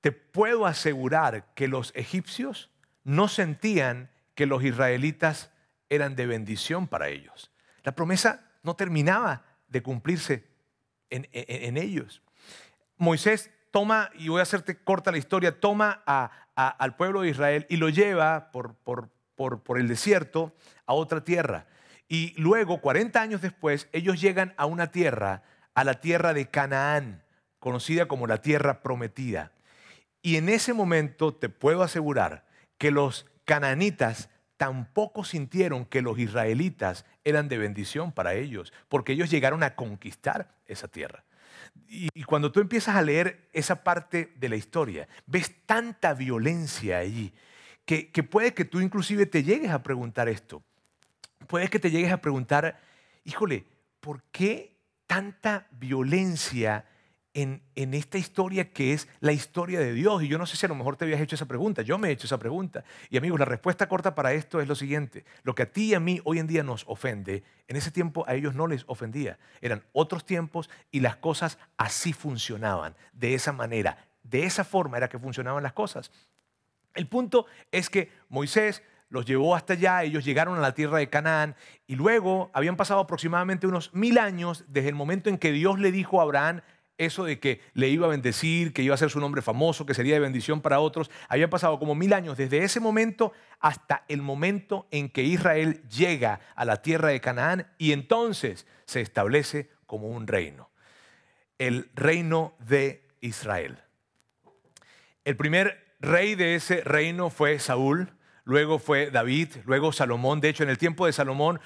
te 0.00 0.12
puedo 0.12 0.66
asegurar 0.66 1.46
que 1.54 1.68
los 1.68 1.92
egipcios 1.94 2.70
no 3.04 3.28
sentían 3.28 4.10
que 4.34 4.46
los 4.46 4.62
israelitas 4.62 5.50
eran 5.88 6.14
de 6.16 6.26
bendición 6.26 6.86
para 6.86 7.08
ellos. 7.08 7.50
La 7.82 7.92
promesa 7.92 8.46
no 8.62 8.76
terminaba 8.76 9.44
de 9.70 9.82
cumplirse 9.82 10.44
en, 11.08 11.76
ellos. 11.76 12.22
Moisés 12.96 13.50
toma, 13.70 14.10
y 14.14 14.28
voy 14.28 14.40
a 14.40 14.42
hacerte 14.42 14.76
corta 14.76 15.10
la 15.10 15.18
historia, 15.18 15.58
toma 15.58 16.02
al 16.54 16.96
pueblo 16.96 17.22
de 17.22 17.30
Israel 17.30 17.66
y 17.68 17.76
lo 17.76 17.88
lleva 17.88 18.50
por, 18.52 18.74
por, 18.74 19.08
por, 19.36 19.78
el 19.78 19.88
desierto 19.88 20.54
a 20.86 20.92
otra 20.92 21.24
tierra. 21.24 21.66
Y 22.08 22.34
luego, 22.40 22.80
40 22.80 23.20
años 23.20 23.40
después, 23.40 23.88
ellos 23.92 24.20
llegan 24.20 24.54
a 24.56 24.66
una 24.66 24.90
tierra, 24.90 25.42
a 25.74 25.84
la 25.84 25.94
tierra 25.94 26.34
de 26.34 26.48
Canaán, 26.48 27.22
conocida 27.58 28.06
como 28.06 28.26
la 28.26 28.42
tierra 28.42 28.82
prometida. 28.82 29.52
Y 30.22 30.36
en 30.36 30.48
ese 30.48 30.74
momento 30.74 31.34
te 31.34 31.48
puedo 31.48 31.82
asegurar 31.82 32.44
que 32.78 32.90
los 32.90 33.26
cananitas 33.44 34.28
tampoco 34.60 35.24
sintieron 35.24 35.86
que 35.86 36.02
los 36.02 36.18
israelitas 36.18 37.06
eran 37.24 37.48
de 37.48 37.56
bendición 37.56 38.12
para 38.12 38.34
ellos, 38.34 38.74
porque 38.90 39.12
ellos 39.12 39.30
llegaron 39.30 39.62
a 39.62 39.74
conquistar 39.74 40.54
esa 40.66 40.86
tierra. 40.86 41.24
Y, 41.88 42.24
cuando 42.24 42.52
tú 42.52 42.60
empiezas 42.60 42.94
a 42.94 43.00
leer 43.00 43.48
esa 43.54 43.82
parte 43.82 44.34
de 44.36 44.50
la 44.50 44.56
historia, 44.56 45.08
ves 45.24 45.50
tanta 45.64 46.12
violencia 46.12 46.98
allí, 46.98 47.32
que, 47.86 48.10
puede 48.22 48.52
que 48.52 48.66
tú 48.66 48.80
inclusive 48.80 49.24
te 49.24 49.42
llegues 49.42 49.70
a 49.70 49.82
preguntar 49.82 50.28
esto. 50.28 50.62
Puede 51.46 51.68
que 51.68 51.78
te 51.78 51.90
llegues 51.90 52.12
a 52.12 52.20
preguntar, 52.20 52.78
híjole, 53.24 53.64
¿por 54.00 54.22
qué 54.24 54.76
tanta 55.06 55.68
violencia 55.70 56.84
en, 57.34 57.62
esta 57.74 58.18
historia 58.18 58.72
que 58.72 58.92
es 58.92 59.08
la 59.20 59.32
historia 59.32 59.80
de 59.80 59.92
Dios. 59.92 60.22
Y 60.22 60.28
yo 60.28 60.38
no 60.38 60.46
sé 60.46 60.56
si 60.56 60.66
a 60.66 60.68
lo 60.68 60.74
mejor 60.74 60.96
te 60.96 61.04
habías 61.04 61.20
hecho 61.20 61.34
esa 61.34 61.46
pregunta, 61.46 61.82
yo 61.82 61.98
me 61.98 62.08
he 62.08 62.12
hecho 62.12 62.26
esa 62.26 62.38
pregunta. 62.38 62.84
Y 63.08 63.16
amigos, 63.16 63.38
la 63.38 63.44
respuesta 63.44 63.88
corta 63.88 64.14
para 64.14 64.32
esto 64.32 64.60
es 64.60 64.68
lo 64.68 64.74
siguiente, 64.74 65.24
lo 65.42 65.54
que 65.54 65.62
a 65.62 65.72
ti 65.72 65.90
y 65.90 65.94
a 65.94 66.00
mí 66.00 66.20
hoy 66.24 66.38
en 66.38 66.46
día 66.46 66.62
nos 66.62 66.84
ofende, 66.88 67.42
en 67.68 67.76
ese 67.76 67.90
tiempo 67.90 68.24
a 68.26 68.34
ellos 68.34 68.54
no 68.54 68.66
les 68.66 68.84
ofendía. 68.86 69.38
Eran 69.60 69.84
otros 69.92 70.24
tiempos 70.24 70.70
y 70.90 71.00
las 71.00 71.16
cosas 71.16 71.58
así 71.76 72.12
funcionaban, 72.12 72.96
de 73.12 73.34
esa 73.34 73.52
manera, 73.52 74.08
de 74.22 74.44
esa 74.44 74.64
forma 74.64 74.96
era 74.96 75.08
que 75.08 75.18
funcionaban 75.18 75.62
las 75.62 75.72
cosas. 75.72 76.10
El 76.94 77.06
punto 77.06 77.46
es 77.70 77.88
que 77.88 78.10
Moisés 78.28 78.82
los 79.08 79.24
llevó 79.24 79.56
hasta 79.56 79.72
allá, 79.72 80.02
ellos 80.04 80.24
llegaron 80.24 80.56
a 80.56 80.60
la 80.60 80.74
tierra 80.74 80.98
de 80.98 81.08
Canaán 81.08 81.56
y 81.86 81.96
luego 81.96 82.50
habían 82.52 82.76
pasado 82.76 83.00
aproximadamente 83.00 83.66
unos 83.66 83.92
mil 83.92 84.18
años 84.18 84.64
desde 84.68 84.88
el 84.88 84.94
momento 84.94 85.28
en 85.28 85.38
que 85.38 85.50
Dios 85.50 85.80
le 85.80 85.90
dijo 85.90 86.20
a 86.20 86.22
Abraham, 86.22 86.62
eso 87.00 87.24
de 87.24 87.40
que 87.40 87.60
le 87.72 87.88
iba 87.88 88.06
a 88.06 88.10
bendecir, 88.10 88.72
que 88.74 88.82
iba 88.82 88.94
a 88.94 88.98
ser 88.98 89.10
su 89.10 89.20
nombre 89.20 89.40
famoso, 89.40 89.86
que 89.86 89.94
sería 89.94 90.14
de 90.14 90.20
bendición 90.20 90.60
para 90.60 90.80
otros, 90.80 91.10
había 91.28 91.48
pasado 91.48 91.78
como 91.78 91.94
mil 91.94 92.12
años 92.12 92.36
desde 92.36 92.62
ese 92.62 92.78
momento 92.78 93.32
hasta 93.58 94.04
el 94.08 94.20
momento 94.20 94.86
en 94.90 95.08
que 95.08 95.22
Israel 95.22 95.82
llega 95.88 96.40
a 96.54 96.64
la 96.66 96.82
tierra 96.82 97.08
de 97.08 97.20
Canaán 97.20 97.66
y 97.78 97.92
entonces 97.92 98.66
se 98.84 99.00
establece 99.00 99.70
como 99.86 100.08
un 100.08 100.26
reino, 100.26 100.70
el 101.58 101.90
reino 101.94 102.54
de 102.58 103.08
Israel. 103.22 103.78
El 105.24 105.36
primer 105.36 105.94
rey 106.00 106.34
de 106.34 106.54
ese 106.54 106.82
reino 106.82 107.30
fue 107.30 107.58
Saúl, 107.58 108.12
luego 108.44 108.78
fue 108.78 109.10
David, 109.10 109.48
luego 109.64 109.92
Salomón. 109.92 110.40
De 110.40 110.50
hecho, 110.50 110.64
en 110.64 110.70
el 110.70 110.78
tiempo 110.78 111.06
de 111.06 111.12
Salomón 111.12 111.60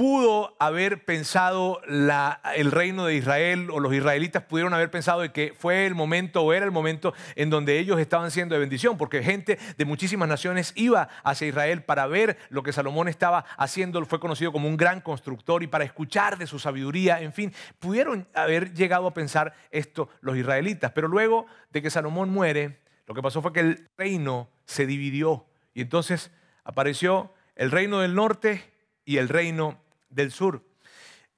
pudo 0.00 0.56
haber 0.58 1.04
pensado 1.04 1.82
el 1.84 2.70
reino 2.72 3.04
de 3.04 3.16
Israel 3.16 3.68
o 3.70 3.80
los 3.80 3.92
israelitas 3.92 4.42
pudieron 4.44 4.72
haber 4.72 4.90
pensado 4.90 5.20
de 5.20 5.30
que 5.30 5.52
fue 5.54 5.84
el 5.84 5.94
momento 5.94 6.40
o 6.40 6.54
era 6.54 6.64
el 6.64 6.70
momento 6.70 7.12
en 7.36 7.50
donde 7.50 7.78
ellos 7.78 8.00
estaban 8.00 8.30
siendo 8.30 8.54
de 8.54 8.60
bendición, 8.60 8.96
porque 8.96 9.22
gente 9.22 9.58
de 9.76 9.84
muchísimas 9.84 10.26
naciones 10.26 10.72
iba 10.74 11.10
hacia 11.22 11.48
Israel 11.48 11.82
para 11.82 12.06
ver 12.06 12.38
lo 12.48 12.62
que 12.62 12.72
Salomón 12.72 13.08
estaba 13.08 13.44
haciendo, 13.58 14.02
fue 14.06 14.20
conocido 14.20 14.52
como 14.52 14.68
un 14.68 14.78
gran 14.78 15.02
constructor 15.02 15.62
y 15.62 15.66
para 15.66 15.84
escuchar 15.84 16.38
de 16.38 16.46
su 16.46 16.58
sabiduría, 16.58 17.20
en 17.20 17.34
fin, 17.34 17.52
pudieron 17.78 18.26
haber 18.32 18.72
llegado 18.72 19.06
a 19.06 19.12
pensar 19.12 19.52
esto 19.70 20.08
los 20.22 20.34
israelitas, 20.38 20.92
pero 20.92 21.08
luego 21.08 21.44
de 21.72 21.82
que 21.82 21.90
Salomón 21.90 22.30
muere, 22.30 22.80
lo 23.04 23.14
que 23.14 23.20
pasó 23.20 23.42
fue 23.42 23.52
que 23.52 23.60
el 23.60 23.86
reino 23.98 24.48
se 24.64 24.86
dividió 24.86 25.44
y 25.74 25.82
entonces 25.82 26.30
apareció 26.64 27.34
el 27.54 27.70
reino 27.70 28.00
del 28.00 28.14
norte 28.14 28.64
y 29.04 29.18
el 29.18 29.28
reino 29.28 29.78
del 30.10 30.32
sur. 30.32 30.64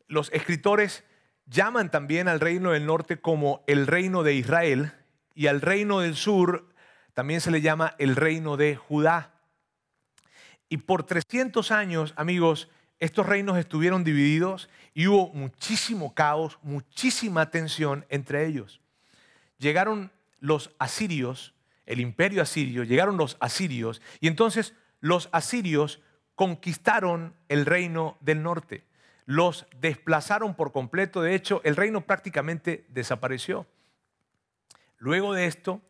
Los 0.08 0.30
escritores 0.32 1.04
llaman 1.46 1.90
también 1.90 2.28
al 2.28 2.40
reino 2.40 2.72
del 2.72 2.86
norte 2.86 3.20
como 3.20 3.62
el 3.66 3.86
reino 3.86 4.22
de 4.22 4.34
Israel 4.34 4.92
y 5.34 5.46
al 5.46 5.60
reino 5.60 6.00
del 6.00 6.16
sur 6.16 6.68
también 7.14 7.40
se 7.40 7.50
le 7.50 7.60
llama 7.60 7.94
el 7.98 8.16
reino 8.16 8.56
de 8.56 8.76
Judá. 8.76 9.34
Y 10.68 10.78
por 10.78 11.04
300 11.04 11.70
años, 11.70 12.14
amigos, 12.16 12.68
estos 12.98 13.26
reinos 13.26 13.58
estuvieron 13.58 14.04
divididos 14.04 14.70
y 14.94 15.06
hubo 15.06 15.28
muchísimo 15.34 16.14
caos, 16.14 16.58
muchísima 16.62 17.50
tensión 17.50 18.06
entre 18.08 18.46
ellos. 18.46 18.80
Llegaron 19.58 20.12
los 20.38 20.70
asirios, 20.78 21.54
el 21.84 22.00
imperio 22.00 22.42
asirio, 22.42 22.84
llegaron 22.84 23.16
los 23.16 23.36
asirios 23.40 24.00
y 24.20 24.28
entonces 24.28 24.74
los 25.00 25.28
asirios 25.32 26.00
conquistaron 26.34 27.34
el 27.48 27.66
reino 27.66 28.16
del 28.20 28.42
norte, 28.42 28.84
los 29.26 29.66
desplazaron 29.80 30.54
por 30.54 30.72
completo, 30.72 31.22
de 31.22 31.34
hecho 31.34 31.60
el 31.64 31.76
reino 31.76 32.02
prácticamente 32.02 32.86
desapareció. 32.88 33.66
Luego 34.98 35.34
de 35.34 35.46
esto, 35.46 35.80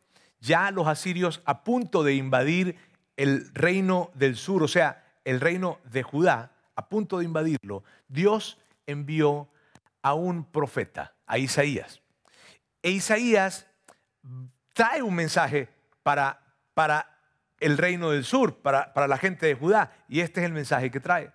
ya 0.40 0.70
los 0.70 0.86
asirios 0.86 1.42
a 1.44 1.64
punto 1.64 2.02
de 2.02 2.14
invadir 2.14 2.76
el 3.16 3.52
reino 3.54 4.10
del 4.14 4.36
sur, 4.36 4.62
o 4.62 4.68
sea, 4.68 5.04
el 5.24 5.40
reino 5.40 5.78
de 5.84 6.02
Judá, 6.02 6.52
a 6.74 6.88
punto 6.88 7.18
de 7.18 7.24
invadirlo, 7.24 7.84
Dios 8.08 8.58
envió 8.86 9.48
a 10.02 10.14
un 10.14 10.44
profeta, 10.44 11.14
a 11.26 11.38
Isaías. 11.38 12.00
E 12.82 12.90
Isaías 12.90 13.66
trae 14.72 15.02
un 15.02 15.14
mensaje 15.14 15.68
para, 16.02 16.40
para 16.74 17.11
el 17.62 17.78
reino 17.78 18.10
del 18.10 18.24
sur, 18.24 18.58
para, 18.58 18.92
para 18.92 19.08
la 19.08 19.16
gente 19.16 19.46
de 19.46 19.54
Judá. 19.54 19.92
Y 20.08 20.20
este 20.20 20.40
es 20.40 20.46
el 20.46 20.52
mensaje 20.52 20.90
que 20.90 21.00
trae. 21.00 21.32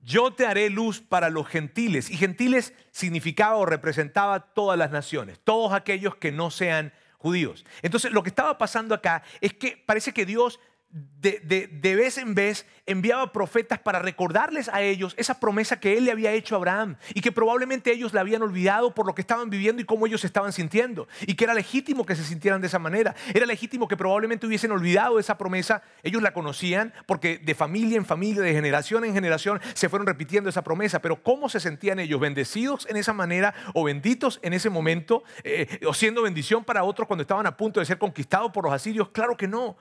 Yo 0.00 0.32
te 0.32 0.46
haré 0.46 0.68
luz 0.70 1.00
para 1.00 1.30
los 1.30 1.46
gentiles. 1.46 2.10
Y 2.10 2.16
gentiles 2.16 2.74
significaba 2.90 3.56
o 3.56 3.66
representaba 3.66 4.40
todas 4.40 4.78
las 4.78 4.90
naciones, 4.90 5.38
todos 5.44 5.72
aquellos 5.72 6.16
que 6.16 6.32
no 6.32 6.50
sean 6.50 6.92
judíos. 7.18 7.64
Entonces 7.82 8.10
lo 8.12 8.22
que 8.22 8.30
estaba 8.30 8.58
pasando 8.58 8.94
acá 8.94 9.22
es 9.40 9.54
que 9.54 9.82
parece 9.86 10.12
que 10.12 10.26
Dios 10.26 10.58
de, 10.92 11.96
vez 11.96 12.18
en 12.18 12.34
vez 12.34 12.66
enviaba 12.84 13.32
profetas 13.32 13.78
para 13.78 14.00
recordarles 14.00 14.68
a 14.68 14.82
ellos 14.82 15.14
esa 15.16 15.40
promesa 15.40 15.80
que 15.80 15.96
él 15.96 16.04
le 16.04 16.12
había 16.12 16.32
hecho 16.32 16.54
a 16.54 16.58
Abraham 16.58 16.96
y 17.14 17.22
que 17.22 17.32
probablemente 17.32 17.92
ellos 17.92 18.12
la 18.12 18.20
habían 18.20 18.42
olvidado 18.42 18.94
por 18.94 19.06
lo 19.06 19.14
que 19.14 19.22
estaban 19.22 19.48
viviendo 19.48 19.80
y 19.80 19.86
cómo 19.86 20.06
ellos 20.06 20.20
se 20.20 20.26
estaban 20.26 20.52
sintiendo 20.52 21.08
y 21.22 21.34
que 21.34 21.44
era 21.44 21.54
legítimo 21.54 22.04
que 22.04 22.14
se 22.14 22.24
sintieran 22.24 22.60
de 22.60 22.66
esa 22.66 22.78
manera. 22.78 23.14
Era 23.32 23.46
legítimo 23.46 23.88
que 23.88 23.96
probablemente 23.96 24.46
hubiesen 24.46 24.70
olvidado 24.70 25.18
esa 25.18 25.38
promesa. 25.38 25.82
Ellos 26.02 26.20
la 26.20 26.34
conocían 26.34 26.92
porque 27.06 27.38
de 27.38 27.54
familia 27.54 27.96
en 27.96 28.04
familia, 28.04 28.42
de 28.42 28.52
generación 28.52 29.04
en 29.06 29.14
generación 29.14 29.60
se 29.72 29.88
fueron 29.88 30.06
repitiendo 30.06 30.50
esa 30.50 30.62
promesa. 30.62 31.00
Pero 31.00 31.22
¿cómo 31.22 31.48
se 31.48 31.60
sentían 31.60 32.00
ellos? 32.00 32.20
¿Bendecidos 32.20 32.86
en 32.90 32.98
esa 32.98 33.14
manera 33.14 33.54
o 33.72 33.84
benditos 33.84 34.40
en 34.42 34.52
ese 34.52 34.68
momento 34.68 35.22
eh, 35.44 35.80
o 35.86 35.94
siendo 35.94 36.22
bendición 36.22 36.64
para 36.64 36.84
otros 36.84 37.06
cuando 37.06 37.22
estaban 37.22 37.46
a 37.46 37.56
punto 37.56 37.80
de 37.80 37.86
ser 37.86 37.96
conquistados 37.96 38.52
por 38.52 38.64
los 38.64 38.74
asirios? 38.74 39.08
Claro 39.08 39.38
que 39.38 39.48
no. 39.48 39.78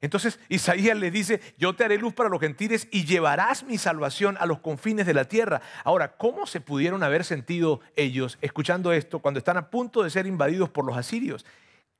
Entonces 0.00 0.38
Isaías 0.48 0.98
le 0.98 1.10
dice, 1.10 1.40
yo 1.56 1.74
te 1.74 1.84
haré 1.84 1.96
luz 1.96 2.12
para 2.12 2.28
los 2.28 2.40
gentiles 2.40 2.88
y 2.90 3.04
llevarás 3.04 3.62
mi 3.62 3.78
salvación 3.78 4.36
a 4.38 4.46
los 4.46 4.60
confines 4.60 5.06
de 5.06 5.14
la 5.14 5.24
tierra. 5.24 5.62
Ahora, 5.82 6.16
¿cómo 6.16 6.46
se 6.46 6.60
pudieron 6.60 7.02
haber 7.02 7.24
sentido 7.24 7.80
ellos 7.96 8.38
escuchando 8.42 8.92
esto 8.92 9.20
cuando 9.20 9.38
están 9.38 9.56
a 9.56 9.70
punto 9.70 10.02
de 10.02 10.10
ser 10.10 10.26
invadidos 10.26 10.68
por 10.68 10.84
los 10.84 10.96
asirios? 10.96 11.46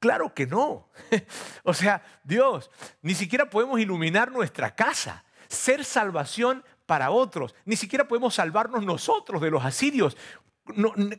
Claro 0.01 0.35
que 0.35 0.47
no. 0.47 0.89
o 1.65 1.73
sea, 1.73 2.03
Dios, 2.25 2.71
ni 3.01 3.15
siquiera 3.15 3.49
podemos 3.49 3.81
iluminar 3.81 4.31
nuestra 4.31 4.75
casa, 4.75 5.25
ser 5.49 5.85
salvación 5.85 6.63
para 6.85 7.11
otros. 7.11 7.55
Ni 7.65 7.77
siquiera 7.77 8.07
podemos 8.07 8.35
salvarnos 8.35 8.85
nosotros 8.85 9.41
de 9.41 9.51
los 9.51 9.65
asirios. 9.65 10.17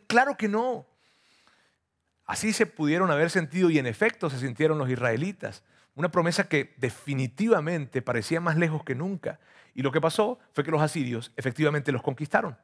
claro 0.08 0.38
que 0.38 0.48
no. 0.48 0.86
Así 2.28 2.54
se 2.54 2.66
pudieron 2.66 3.10
haber 3.12 3.30
sentido 3.32 3.70
y 3.70 3.80
en 3.80 3.88
efecto 3.88 4.30
se 4.30 4.40
sintieron 4.40 4.78
los 4.78 4.90
israelitas 4.90 5.64
Una 5.96 6.12
promesa 6.12 6.48
que 6.48 6.76
definitivamente 6.78 8.02
parecía 8.02 8.42
más 8.42 8.58
lejos 8.58 8.84
que 8.84 8.96
nunca. 8.96 9.40
Y 9.74 9.82
lo 9.82 9.92
que 9.92 10.02
pasó 10.02 10.40
fue 10.52 10.64
que 10.64 10.72
los 10.72 10.82
asirios 10.82 11.32
efectivamente 11.38 11.92
los 11.92 12.02
conquistaron. 12.02 12.58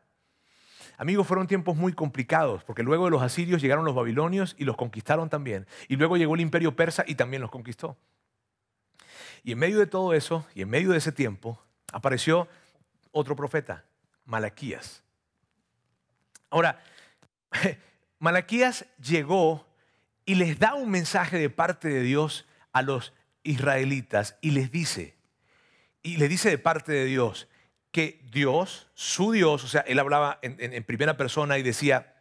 Amigos, 0.98 1.26
fueron 1.26 1.48
tiempos 1.48 1.76
muy 1.76 1.94
complicados, 1.94 2.63
porque 2.63 2.84
luego 2.84 3.06
de 3.06 3.12
los 3.12 3.24
asirios 3.24 3.62
llegaron 3.62 3.86
los 3.86 3.96
babilonios 3.96 4.56
y 4.60 4.65
los 4.65 4.78
conquistaron 4.78 5.30
también. 5.30 5.65
Y 5.88 5.96
luego 5.96 6.17
llegó 6.17 6.36
el 6.36 6.41
imperio 6.41 6.76
persa 6.76 7.04
y 7.08 7.15
también 7.15 7.41
los 7.41 7.50
conquistó. 7.50 7.98
Y 9.44 9.54
en 9.54 9.60
medio 9.60 9.80
de 9.80 9.88
todo 9.88 10.13
eso, 10.13 10.46
y 10.54 10.62
en 10.62 10.70
medio 10.70 10.91
de 10.91 11.00
ese 11.00 11.12
tiempo, 11.12 11.60
apareció 11.91 12.48
otro 13.12 13.36
profeta, 13.36 13.84
Malaquías. 14.26 15.02
Ahora, 16.50 16.84
Malaquías 18.20 18.86
llegó 19.02 19.65
y 20.26 20.36
les 20.36 20.60
da 20.60 20.76
un 20.76 20.91
mensaje 20.91 21.39
de 21.39 21.50
parte 21.50 21.88
de 21.88 22.02
Dios 22.02 22.46
a 22.74 22.82
los 22.82 23.13
israelitas 23.44 24.38
y 24.42 24.52
les 24.52 24.72
dice, 24.72 25.16
y 26.04 26.18
le 26.18 26.28
dice 26.28 26.50
de 26.50 26.58
parte 26.58 26.92
de 26.92 27.06
Dios, 27.06 27.48
que 27.92 28.22
Dios, 28.32 28.90
su 28.94 29.32
Dios, 29.32 29.64
o 29.64 29.68
sea, 29.68 29.82
él 29.82 30.00
hablaba 30.00 30.40
en, 30.42 30.84
primera 30.84 31.18
persona 31.18 31.58
y 31.58 31.64
decía, 31.64 32.16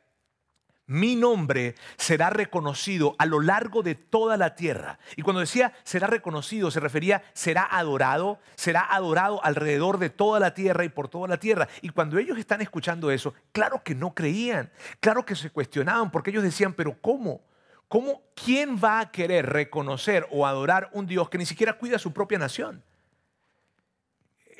mi 0.87 1.15
nombre 1.15 1.77
será 1.97 2.31
reconocido 2.31 3.15
a 3.19 3.27
lo 3.27 3.41
largo 3.41 3.85
de 3.85 3.95
toda 3.95 4.37
la 4.37 4.57
tierra. 4.57 4.99
Y 5.15 5.23
cuando 5.23 5.39
decía 5.39 5.73
será 5.85 6.09
reconocido, 6.09 6.73
se 6.73 6.81
refería 6.81 7.23
será 7.33 7.63
adorado, 7.63 8.41
será 8.57 8.81
adorado 8.93 9.43
alrededor 9.45 9.99
de 9.99 10.11
toda 10.11 10.41
la 10.41 10.53
tierra 10.53 10.85
y 10.85 10.89
por 10.89 11.09
toda 11.09 11.29
la 11.29 11.39
tierra. 11.39 11.69
Y 11.81 11.91
cuando 11.91 12.19
ellos 12.19 12.37
están 12.39 12.61
escuchando 12.61 13.13
eso, 13.13 13.35
claro 13.53 13.85
que 13.85 13.95
no 13.95 14.15
creían, 14.15 14.73
claro 14.99 15.25
que 15.25 15.37
se 15.37 15.51
cuestionaban, 15.51 16.11
porque 16.11 16.31
ellos 16.31 16.43
decían, 16.43 16.73
pero 16.73 17.01
¿cómo? 17.01 17.41
¿Cómo? 17.91 18.23
¿Quién 18.37 18.77
va 18.77 19.01
a 19.01 19.11
querer 19.11 19.47
reconocer 19.47 20.25
o 20.31 20.47
adorar 20.47 20.91
un 20.93 21.09
Dios 21.09 21.29
que 21.29 21.39
ni 21.39 21.45
siquiera 21.45 21.73
cuida 21.73 21.99
su 21.99 22.13
propia 22.13 22.39
nación? 22.39 22.85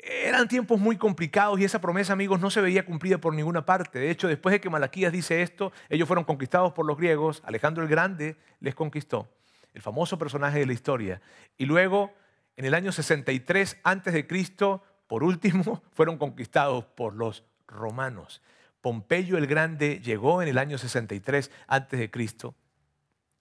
eran 0.03 0.49
tiempos 0.49 0.77
muy 0.81 0.97
complicados 0.97 1.57
y 1.57 1.63
esa 1.63 1.79
promesa, 1.79 2.11
amigos, 2.11 2.41
no 2.41 2.49
se 2.49 2.59
veía 2.59 2.83
cumplida 2.83 3.19
por 3.19 3.33
ninguna 3.33 3.65
parte. 3.65 3.99
De 3.99 4.11
hecho, 4.11 4.27
después 4.27 4.51
de 4.51 4.59
que 4.59 4.69
Malaquías 4.69 5.13
dice 5.13 5.43
esto, 5.43 5.71
ellos 5.87 6.09
fueron 6.09 6.25
conquistados 6.25 6.73
por 6.73 6.85
los 6.85 6.97
griegos, 6.97 7.41
Alejandro 7.45 7.83
el 7.83 7.89
Grande 7.89 8.35
les 8.59 8.75
conquistó, 8.75 9.29
el 9.73 9.81
famoso 9.81 10.17
personaje 10.17 10.59
de 10.59 10.65
la 10.65 10.73
historia. 10.73 11.21
Y 11.57 11.67
luego, 11.67 12.11
en 12.57 12.65
el 12.65 12.73
año 12.73 12.91
63 12.91 13.77
antes 13.83 14.13
de 14.13 14.27
Cristo, 14.27 14.83
por 15.07 15.23
último, 15.23 15.81
fueron 15.93 16.17
conquistados 16.17 16.83
por 16.83 17.13
los 17.13 17.45
romanos. 17.65 18.41
Pompeyo 18.81 19.37
el 19.37 19.47
Grande 19.47 20.01
llegó 20.03 20.41
en 20.41 20.49
el 20.49 20.57
año 20.57 20.77
63 20.77 21.49
antes 21.67 21.97
de 21.97 22.11
Cristo 22.11 22.55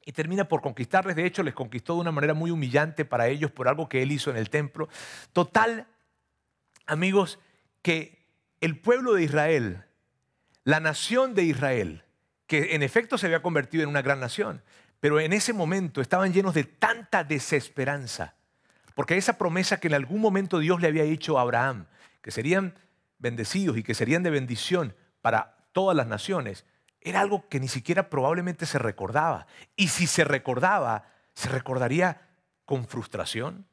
y 0.05 0.13
termina 0.13 0.47
por 0.47 0.63
conquistarles. 0.63 1.17
De 1.17 1.27
hecho, 1.27 1.43
les 1.43 1.55
conquistó 1.55 1.95
de 1.95 2.01
una 2.01 2.13
manera 2.13 2.35
muy 2.35 2.51
humillante 2.51 3.05
para 3.05 3.29
ellos 3.29 3.51
por 3.51 3.69
algo 3.69 3.89
que 3.89 4.03
él 4.03 4.13
hizo 4.13 4.31
en 4.31 4.37
el 4.37 4.51
templo. 4.51 4.89
Total, 5.33 5.87
amigos, 6.87 7.39
que 7.83 8.27
el 8.61 8.79
pueblo 8.79 9.15
de 9.15 9.23
Israel, 9.25 9.85
la 10.65 10.81
nación 10.81 11.35
de 11.35 11.45
Israel, 11.45 12.05
que 12.47 12.75
en 12.75 12.83
efecto 12.83 13.17
se 13.17 13.27
había 13.27 13.43
convertido 13.43 13.83
en 13.85 13.91
una 13.91 14.03
gran 14.03 14.21
nación, 14.21 14.63
pero 15.01 15.21
en 15.21 15.33
ese 15.33 15.53
momento 15.53 16.01
estaban 16.01 16.33
llenos 16.33 16.55
de 16.55 16.65
tanta 16.65 17.25
desesperanza, 17.25 18.35
porque 18.95 19.17
esa 19.17 19.39
promesa 19.39 19.81
que 19.81 19.89
en 19.89 19.95
algún 19.95 20.21
momento 20.21 20.59
Dios 20.59 20.81
le 20.81 20.89
había 20.89 21.05
dicho 21.05 21.39
a 21.39 21.43
Abraham, 21.43 21.87
que 22.21 22.31
serían 22.31 22.75
bendecidos 23.19 23.79
y 23.79 23.83
que 23.83 23.95
serían 23.95 24.23
de 24.23 24.31
bendición 24.31 24.95
para 25.23 25.57
todas 25.73 25.97
las 25.97 26.07
naciones, 26.07 26.65
era 27.01 27.21
algo 27.21 27.49
que 27.49 27.61
ni 27.61 27.69
siquiera 27.69 28.11
probablemente 28.11 28.67
se 28.67 28.79
recordaba. 28.79 29.47
Y 29.77 29.89
si 29.89 30.07
se 30.07 30.25
recordaba, 30.25 31.05
se 31.35 31.49
recordaría 31.49 32.29
con 32.65 32.87
frustración, 32.87 33.67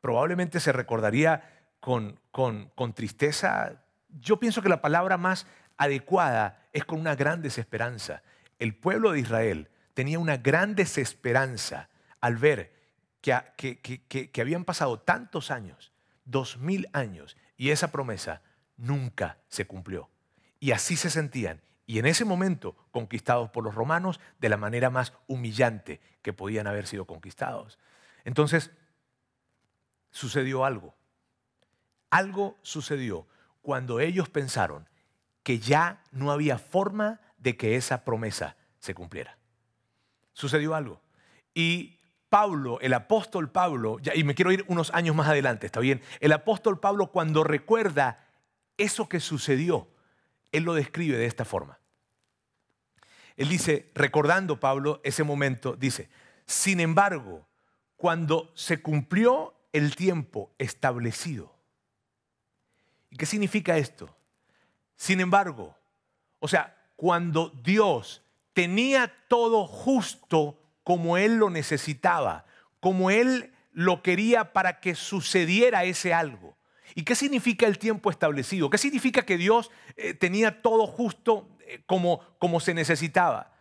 probablemente 0.00 0.60
se 0.60 0.72
recordaría 0.72 1.42
con, 1.80 2.20
con, 2.30 2.92
tristeza. 2.94 3.82
Yo 4.08 4.38
pienso 4.38 4.62
que 4.62 4.68
la 4.68 4.80
palabra 4.80 5.16
más 5.16 5.46
adecuada 5.76 6.62
es 6.72 6.84
con 6.84 7.00
una 7.00 7.14
gran 7.14 7.42
desesperanza. 7.42 8.22
El 8.58 8.74
pueblo 8.74 9.12
de 9.12 9.20
Israel 9.20 9.70
tenía 9.94 10.18
una 10.18 10.36
gran 10.36 10.74
desesperanza 10.74 11.88
al 12.20 12.36
ver 12.36 12.74
que, 13.20 13.34
que, 13.56 14.30
que, 14.30 14.40
habían 14.40 14.64
pasado 14.64 15.00
tantos 15.00 15.50
años, 15.50 15.92
dos 16.24 16.58
mil 16.58 16.88
años, 16.92 17.36
y 17.56 17.70
esa 17.70 17.90
promesa 17.90 18.42
nunca 18.76 19.38
se 19.48 19.66
cumplió. 19.66 20.10
Y 20.60 20.72
así 20.72 20.96
se 20.96 21.10
sentían. 21.10 21.60
Y 21.86 21.98
en 21.98 22.06
ese 22.06 22.24
momento, 22.24 22.76
conquistados 22.90 23.50
por 23.50 23.64
los 23.64 23.74
romanos 23.74 24.20
de 24.38 24.48
la 24.48 24.56
manera 24.56 24.90
más 24.90 25.12
humillante 25.26 26.00
que 26.22 26.32
podían 26.32 26.66
haber 26.66 26.86
sido 26.86 27.04
conquistados. 27.04 27.78
Entonces, 28.24 28.70
sucedió 30.10 30.64
algo. 30.64 30.94
Algo 32.10 32.56
sucedió 32.62 33.26
cuando 33.60 34.00
ellos 34.00 34.28
pensaron 34.28 34.88
que 35.42 35.58
ya 35.58 36.02
no 36.10 36.30
había 36.30 36.58
forma 36.58 37.20
de 37.38 37.56
que 37.56 37.76
esa 37.76 38.04
promesa 38.04 38.56
se 38.78 38.94
cumpliera. 38.94 39.36
Sucedió 40.32 40.74
algo. 40.74 41.00
Y 41.52 41.98
Pablo, 42.28 42.80
el 42.80 42.94
apóstol 42.94 43.50
Pablo, 43.50 43.98
y 44.14 44.24
me 44.24 44.34
quiero 44.34 44.50
ir 44.50 44.64
unos 44.68 44.92
años 44.92 45.14
más 45.14 45.28
adelante, 45.28 45.66
¿está 45.66 45.80
bien? 45.80 46.02
El 46.20 46.32
apóstol 46.32 46.80
Pablo 46.80 47.12
cuando 47.12 47.44
recuerda 47.44 48.26
eso 48.76 49.08
que 49.08 49.20
sucedió, 49.20 49.88
él 50.54 50.64
lo 50.64 50.74
describe 50.74 51.18
de 51.18 51.26
esta 51.26 51.44
forma. 51.44 51.78
Él 53.36 53.48
dice, 53.48 53.90
recordando 53.94 54.60
Pablo 54.60 55.00
ese 55.02 55.24
momento, 55.24 55.74
dice, 55.74 56.08
sin 56.46 56.78
embargo, 56.78 57.48
cuando 57.96 58.52
se 58.54 58.80
cumplió 58.80 59.54
el 59.72 59.96
tiempo 59.96 60.54
establecido, 60.58 61.52
qué 63.18 63.26
significa 63.26 63.76
esto? 63.76 64.14
Sin 64.96 65.20
embargo, 65.20 65.76
o 66.38 66.46
sea, 66.46 66.76
cuando 66.94 67.48
Dios 67.48 68.22
tenía 68.52 69.12
todo 69.26 69.66
justo 69.66 70.60
como 70.84 71.16
Él 71.16 71.36
lo 71.36 71.50
necesitaba, 71.50 72.44
como 72.78 73.10
Él 73.10 73.52
lo 73.72 74.02
quería 74.02 74.52
para 74.52 74.78
que 74.78 74.94
sucediera 74.94 75.82
ese 75.82 76.14
algo. 76.14 76.56
¿Y 76.94 77.02
qué 77.02 77.14
significa 77.14 77.66
el 77.66 77.78
tiempo 77.78 78.10
establecido? 78.10 78.70
¿Qué 78.70 78.78
significa 78.78 79.22
que 79.22 79.36
Dios 79.36 79.70
eh, 79.96 80.14
tenía 80.14 80.62
todo 80.62 80.86
justo 80.86 81.48
eh, 81.66 81.82
como, 81.86 82.20
como 82.38 82.60
se 82.60 82.74
necesitaba? 82.74 83.52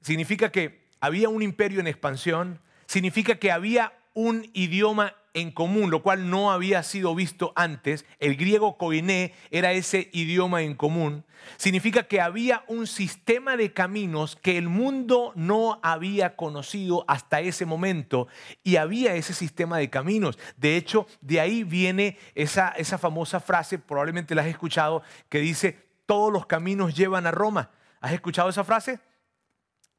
Significa 0.00 0.50
que 0.50 0.88
había 1.00 1.28
un 1.28 1.42
imperio 1.42 1.80
en 1.80 1.86
expansión, 1.86 2.60
significa 2.86 3.36
que 3.36 3.52
había 3.52 3.92
un 4.14 4.50
idioma 4.54 5.14
en 5.34 5.50
común, 5.50 5.90
lo 5.90 6.02
cual 6.02 6.30
no 6.30 6.50
había 6.50 6.82
sido 6.82 7.14
visto 7.14 7.52
antes. 7.56 8.04
El 8.18 8.36
griego 8.36 8.76
koiné 8.76 9.34
era 9.50 9.72
ese 9.72 10.08
idioma 10.12 10.62
en 10.62 10.74
común. 10.74 11.24
Significa 11.56 12.04
que 12.04 12.20
había 12.20 12.64
un 12.68 12.86
sistema 12.86 13.56
de 13.56 13.72
caminos 13.72 14.36
que 14.36 14.58
el 14.58 14.68
mundo 14.68 15.32
no 15.34 15.80
había 15.82 16.36
conocido 16.36 17.04
hasta 17.08 17.40
ese 17.40 17.66
momento 17.66 18.28
y 18.62 18.76
había 18.76 19.14
ese 19.14 19.34
sistema 19.34 19.78
de 19.78 19.90
caminos. 19.90 20.38
De 20.56 20.76
hecho, 20.76 21.06
de 21.20 21.40
ahí 21.40 21.64
viene 21.64 22.18
esa, 22.34 22.68
esa 22.70 22.98
famosa 22.98 23.40
frase, 23.40 23.78
probablemente 23.78 24.34
la 24.34 24.42
has 24.42 24.48
escuchado, 24.48 25.02
que 25.28 25.38
dice, 25.38 25.78
todos 26.06 26.32
los 26.32 26.46
caminos 26.46 26.94
llevan 26.94 27.26
a 27.26 27.30
Roma. 27.30 27.70
¿Has 28.00 28.12
escuchado 28.12 28.48
esa 28.48 28.64
frase? 28.64 29.00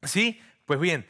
Sí, 0.02 0.40
pues 0.66 0.80
bien, 0.80 1.06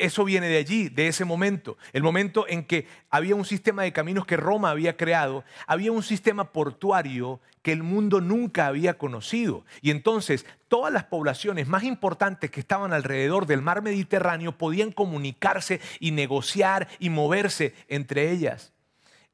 eso 0.00 0.24
viene 0.24 0.48
de 0.48 0.58
allí, 0.58 0.88
de 0.88 1.08
ese 1.08 1.24
momento. 1.24 1.76
El 1.92 2.02
momento 2.02 2.46
en 2.48 2.64
que 2.64 2.86
había 3.10 3.34
un 3.34 3.44
sistema 3.44 3.82
de 3.82 3.92
caminos 3.92 4.26
que 4.26 4.36
Roma 4.36 4.70
había 4.70 4.96
creado, 4.96 5.44
había 5.66 5.92
un 5.92 6.02
sistema 6.02 6.52
portuario 6.52 7.40
que 7.62 7.72
el 7.72 7.82
mundo 7.82 8.20
nunca 8.20 8.66
había 8.66 8.98
conocido. 8.98 9.64
Y 9.80 9.90
entonces 9.90 10.44
todas 10.68 10.92
las 10.92 11.04
poblaciones 11.04 11.66
más 11.66 11.84
importantes 11.84 12.50
que 12.50 12.60
estaban 12.60 12.92
alrededor 12.92 13.46
del 13.46 13.62
mar 13.62 13.82
Mediterráneo 13.82 14.58
podían 14.58 14.92
comunicarse 14.92 15.80
y 16.00 16.10
negociar 16.10 16.88
y 16.98 17.10
moverse 17.10 17.74
entre 17.88 18.30
ellas. 18.30 18.72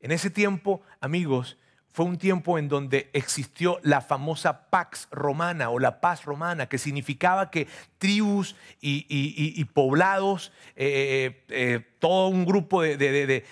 En 0.00 0.12
ese 0.12 0.30
tiempo, 0.30 0.82
amigos, 1.00 1.58
fue 1.92 2.04
un 2.04 2.18
tiempo 2.18 2.56
en 2.58 2.68
donde 2.68 3.10
existió 3.12 3.80
la 3.82 4.00
famosa 4.00 4.70
Pax 4.70 5.08
Romana 5.10 5.70
o 5.70 5.78
la 5.78 6.00
paz 6.00 6.24
romana, 6.24 6.68
que 6.68 6.78
significaba 6.78 7.50
que 7.50 7.66
tribus 7.98 8.54
y, 8.80 9.64
poblados, 9.66 10.52
eh, 10.76 10.86
eh, 10.86 11.44
eh, 11.48 11.80
todo 11.98 12.28
un 12.28 12.44
grupo 12.44 12.82
de, 12.82 13.44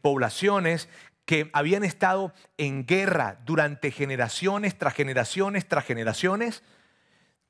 poblaciones 0.00 0.88
que 1.26 1.50
habían 1.52 1.84
estado 1.84 2.32
en 2.56 2.86
guerra 2.86 3.40
durante 3.44 3.90
generaciones 3.90 4.78
tras 4.78 4.94
generaciones 4.94 5.68
tras 5.68 5.84
generaciones, 5.84 6.62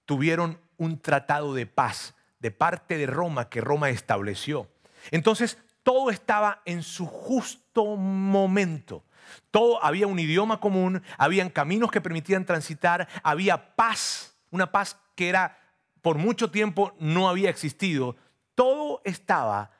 tuvieron 0.06 0.58
un 0.76 0.98
tratado 0.98 1.54
de 1.54 1.66
paz 1.66 2.14
de 2.40 2.50
parte 2.50 2.98
de 2.98 3.06
Roma 3.06 3.48
que 3.48 3.60
Roma 3.60 3.90
estableció. 3.90 4.68
Entonces, 5.10 5.58
todo 5.82 6.10
estaba 6.10 6.62
en 6.64 6.82
su 6.82 7.06
justo 7.06 7.96
momento. 7.96 9.04
Todo, 9.50 9.82
había 9.84 10.06
un 10.06 10.18
idioma 10.18 10.60
común, 10.60 11.02
habían 11.18 11.50
caminos 11.50 11.90
que 11.90 12.00
permitían 12.00 12.44
transitar, 12.44 13.08
había 13.22 13.74
paz, 13.76 14.36
una 14.50 14.70
paz 14.72 14.98
que 15.14 15.28
era 15.28 15.58
por 16.02 16.18
mucho 16.18 16.50
tiempo 16.50 16.94
no 16.98 17.28
había 17.28 17.50
existido. 17.50 18.16
Todo 18.54 19.02
estaba 19.04 19.72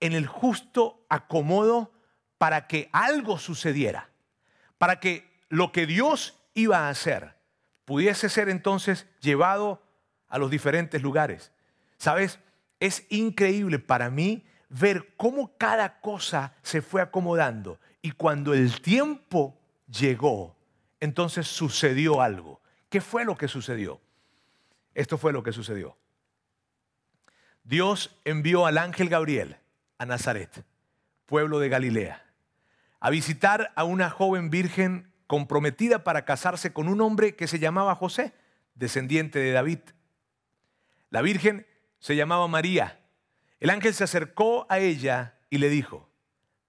en 0.00 0.12
el 0.12 0.26
justo 0.26 1.06
acomodo 1.08 1.92
para 2.36 2.66
que 2.66 2.90
algo 2.92 3.38
sucediera, 3.38 4.10
para 4.76 5.00
que 5.00 5.40
lo 5.48 5.72
que 5.72 5.86
Dios 5.86 6.38
iba 6.54 6.80
a 6.80 6.88
hacer 6.88 7.36
pudiese 7.84 8.28
ser 8.28 8.48
entonces 8.48 9.06
llevado 9.20 9.82
a 10.28 10.38
los 10.38 10.50
diferentes 10.50 11.02
lugares. 11.02 11.52
¿Sabes? 11.98 12.38
Es 12.80 13.06
increíble 13.10 13.78
para 13.78 14.10
mí 14.10 14.44
ver 14.68 15.14
cómo 15.16 15.56
cada 15.56 16.00
cosa 16.00 16.54
se 16.62 16.82
fue 16.82 17.00
acomodando 17.00 17.78
y 18.02 18.10
cuando 18.10 18.52
el 18.52 18.82
tiempo 18.82 19.56
llegó, 19.86 20.56
entonces 20.98 21.46
sucedió 21.46 22.20
algo. 22.20 22.60
¿Qué 22.88 23.00
fue 23.00 23.24
lo 23.24 23.36
que 23.36 23.48
sucedió? 23.48 24.00
Esto 24.92 25.16
fue 25.16 25.32
lo 25.32 25.42
que 25.42 25.52
sucedió. 25.52 25.96
Dios 27.64 28.18
envió 28.24 28.66
al 28.66 28.76
ángel 28.76 29.08
Gabriel 29.08 29.56
a 29.98 30.04
Nazaret, 30.04 30.64
pueblo 31.26 31.60
de 31.60 31.68
Galilea, 31.68 32.26
a 32.98 33.10
visitar 33.10 33.72
a 33.76 33.84
una 33.84 34.10
joven 34.10 34.50
virgen 34.50 35.12
comprometida 35.28 36.02
para 36.02 36.24
casarse 36.24 36.72
con 36.72 36.88
un 36.88 37.00
hombre 37.00 37.36
que 37.36 37.46
se 37.46 37.60
llamaba 37.60 37.94
José, 37.94 38.34
descendiente 38.74 39.38
de 39.38 39.52
David. 39.52 39.78
La 41.10 41.22
virgen 41.22 41.66
se 42.00 42.16
llamaba 42.16 42.48
María. 42.48 43.00
El 43.60 43.70
ángel 43.70 43.94
se 43.94 44.04
acercó 44.04 44.66
a 44.68 44.80
ella 44.80 45.38
y 45.50 45.58
le 45.58 45.68
dijo, 45.68 46.10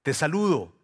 te 0.03 0.13
saludo, 0.13 0.77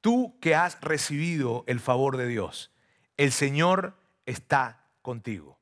tú 0.00 0.38
que 0.40 0.54
has 0.54 0.80
recibido 0.80 1.64
el 1.66 1.80
favor 1.80 2.16
de 2.16 2.26
Dios. 2.26 2.72
El 3.16 3.32
Señor 3.32 3.96
está 4.26 4.86
contigo. 5.02 5.58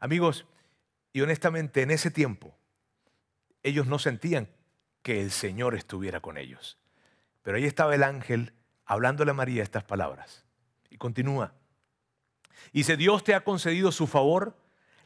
Amigos, 0.00 0.46
y 1.12 1.20
honestamente 1.20 1.82
en 1.82 1.90
ese 1.90 2.10
tiempo 2.10 2.56
ellos 3.62 3.86
no 3.86 3.98
sentían 3.98 4.48
que 5.02 5.20
el 5.20 5.30
Señor 5.30 5.74
estuviera 5.74 6.20
con 6.20 6.38
ellos. 6.38 6.78
Pero 7.42 7.56
ahí 7.56 7.64
estaba 7.64 7.94
el 7.94 8.02
ángel 8.02 8.52
hablándole 8.86 9.30
a 9.32 9.34
María 9.34 9.62
estas 9.62 9.84
palabras. 9.84 10.44
Y 10.90 10.96
continúa. 10.96 11.54
Y 12.72 12.84
si 12.84 12.96
Dios 12.96 13.24
te 13.24 13.34
ha 13.34 13.44
concedido 13.44 13.92
su 13.92 14.06
favor, 14.06 14.56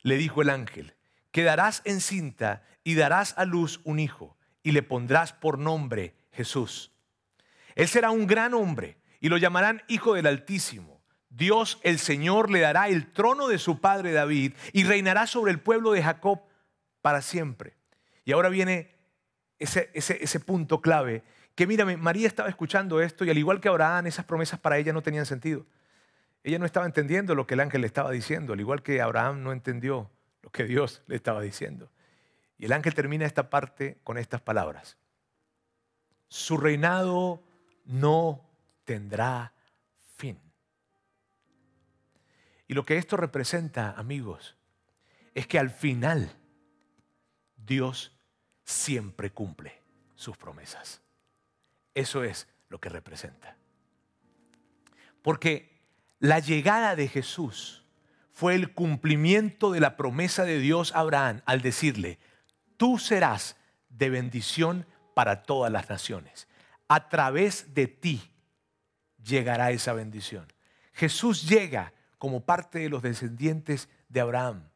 le 0.03 0.17
dijo 0.17 0.43
el 0.43 0.51
ángel, 0.51 0.95
quedarás 1.31 1.83
encinta 1.85 2.65
y 2.85 2.95
darás 2.95 3.37
a 3.39 3.45
luz 3.45 3.81
un 3.85 3.99
hijo 3.99 4.37
y 4.63 4.73
le 4.73 4.83
pondrás 4.83 5.33
por 5.33 5.59
nombre 5.59 6.15
Jesús. 6.33 6.93
Él 7.79 7.87
será 7.87 8.11
un 8.11 8.27
gran 8.27 8.55
hombre 8.55 8.99
y 9.21 9.29
lo 9.29 9.37
llamarán 9.37 9.85
Hijo 9.87 10.15
del 10.15 10.27
Altísimo. 10.27 11.01
Dios 11.31 11.79
el 11.85 12.01
Señor 12.01 12.51
le 12.51 12.59
dará 12.59 12.89
el 12.89 13.13
trono 13.13 13.47
de 13.47 13.59
su 13.59 13.81
padre 13.81 14.11
David 14.11 14.55
y 14.73 14.83
reinará 14.83 15.29
sobre 15.29 15.53
el 15.53 15.61
pueblo 15.61 15.93
de 15.93 16.03
Jacob 16.03 16.41
para 17.03 17.23
siempre. 17.23 17.77
Y 18.25 18.33
ahora 18.33 18.49
viene 18.49 18.97
ese, 19.61 19.91
ese, 19.95 20.41
punto 20.41 20.81
clave, 20.81 21.23
que 21.55 21.69
mírame, 21.69 21.97
María 21.97 22.27
estaba 22.27 22.49
escuchando 22.49 23.01
esto 23.01 23.25
y 23.25 23.31
al 23.31 23.39
igual 23.39 23.61
que 23.61 23.69
Abraham, 23.69 24.09
esas 24.09 24.25
promesas 24.25 24.59
para 24.59 24.77
ella 24.77 24.93
no 24.93 25.03
tenían 25.03 25.25
sentido. 25.25 25.65
Ella 26.43 26.59
no 26.59 26.67
estaba 26.67 26.85
entendiendo 26.85 27.37
lo 27.37 27.47
que 27.47 27.55
el 27.55 27.61
ángel 27.61 27.83
le 27.83 27.87
estaba 27.87 28.11
diciendo, 28.11 28.55
al 28.55 28.61
igual 28.61 28.83
que 28.83 29.01
Abraham 29.01 29.45
no 29.45 29.53
entendió 29.53 30.11
lo 30.43 30.51
que 30.51 30.65
Dios 30.65 31.03
le 31.07 31.15
estaba 31.15 31.43
diciendo. 31.43 31.93
Y 32.59 32.65
el 32.65 32.73
ángel 32.73 32.95
termina 32.95 33.25
esta 33.25 33.51
parte 33.51 34.01
con 34.03 34.19
estas 34.19 34.41
palabras. 34.41 34.97
Su 36.27 36.57
reinado 36.57 37.45
no 37.89 38.49
tendrá 38.85 39.53
fin. 40.17 40.39
Y 42.69 42.75
lo 42.75 42.85
que 42.85 42.99
esto 42.99 43.17
representa, 43.17 43.93
amigos, 43.93 44.57
es 45.35 45.47
que 45.47 45.59
al 45.59 45.71
final 45.71 46.31
Dios 47.57 48.13
siempre 48.65 49.31
cumple 49.31 49.83
sus 50.15 50.37
promesas. 50.37 51.01
Eso 51.95 52.23
es 52.23 52.47
lo 52.69 52.79
que 52.79 52.91
representa. 52.91 53.57
Porque 55.23 55.81
la 56.19 56.39
llegada 56.39 56.95
de 56.95 57.09
Jesús 57.09 57.87
fue 58.33 58.55
el 58.55 58.75
cumplimiento 58.75 59.73
de 59.73 59.81
la 59.81 59.97
promesa 59.97 60.45
de 60.45 60.59
Dios 60.59 60.95
a 60.95 61.01
Abraham 61.01 61.41
al 61.47 61.63
decirle, 61.63 62.19
tú 62.77 62.99
serás 62.99 63.57
de 63.89 64.11
bendición 64.11 64.87
para 65.15 65.43
todas 65.43 65.73
las 65.73 65.89
naciones. 65.89 66.48
A 66.89 67.09
través 67.09 67.75
de 67.75 67.87
ti 67.87 68.33
llegará 69.23 69.71
esa 69.71 69.93
bendición. 69.93 70.47
Jesús 70.93 71.49
llega 71.49 71.93
como 72.19 72.41
parte 72.41 72.81
de 72.81 72.89
los 72.89 73.03
descendientes 73.03 73.89
de 74.09 74.21
Abraham 74.21 74.69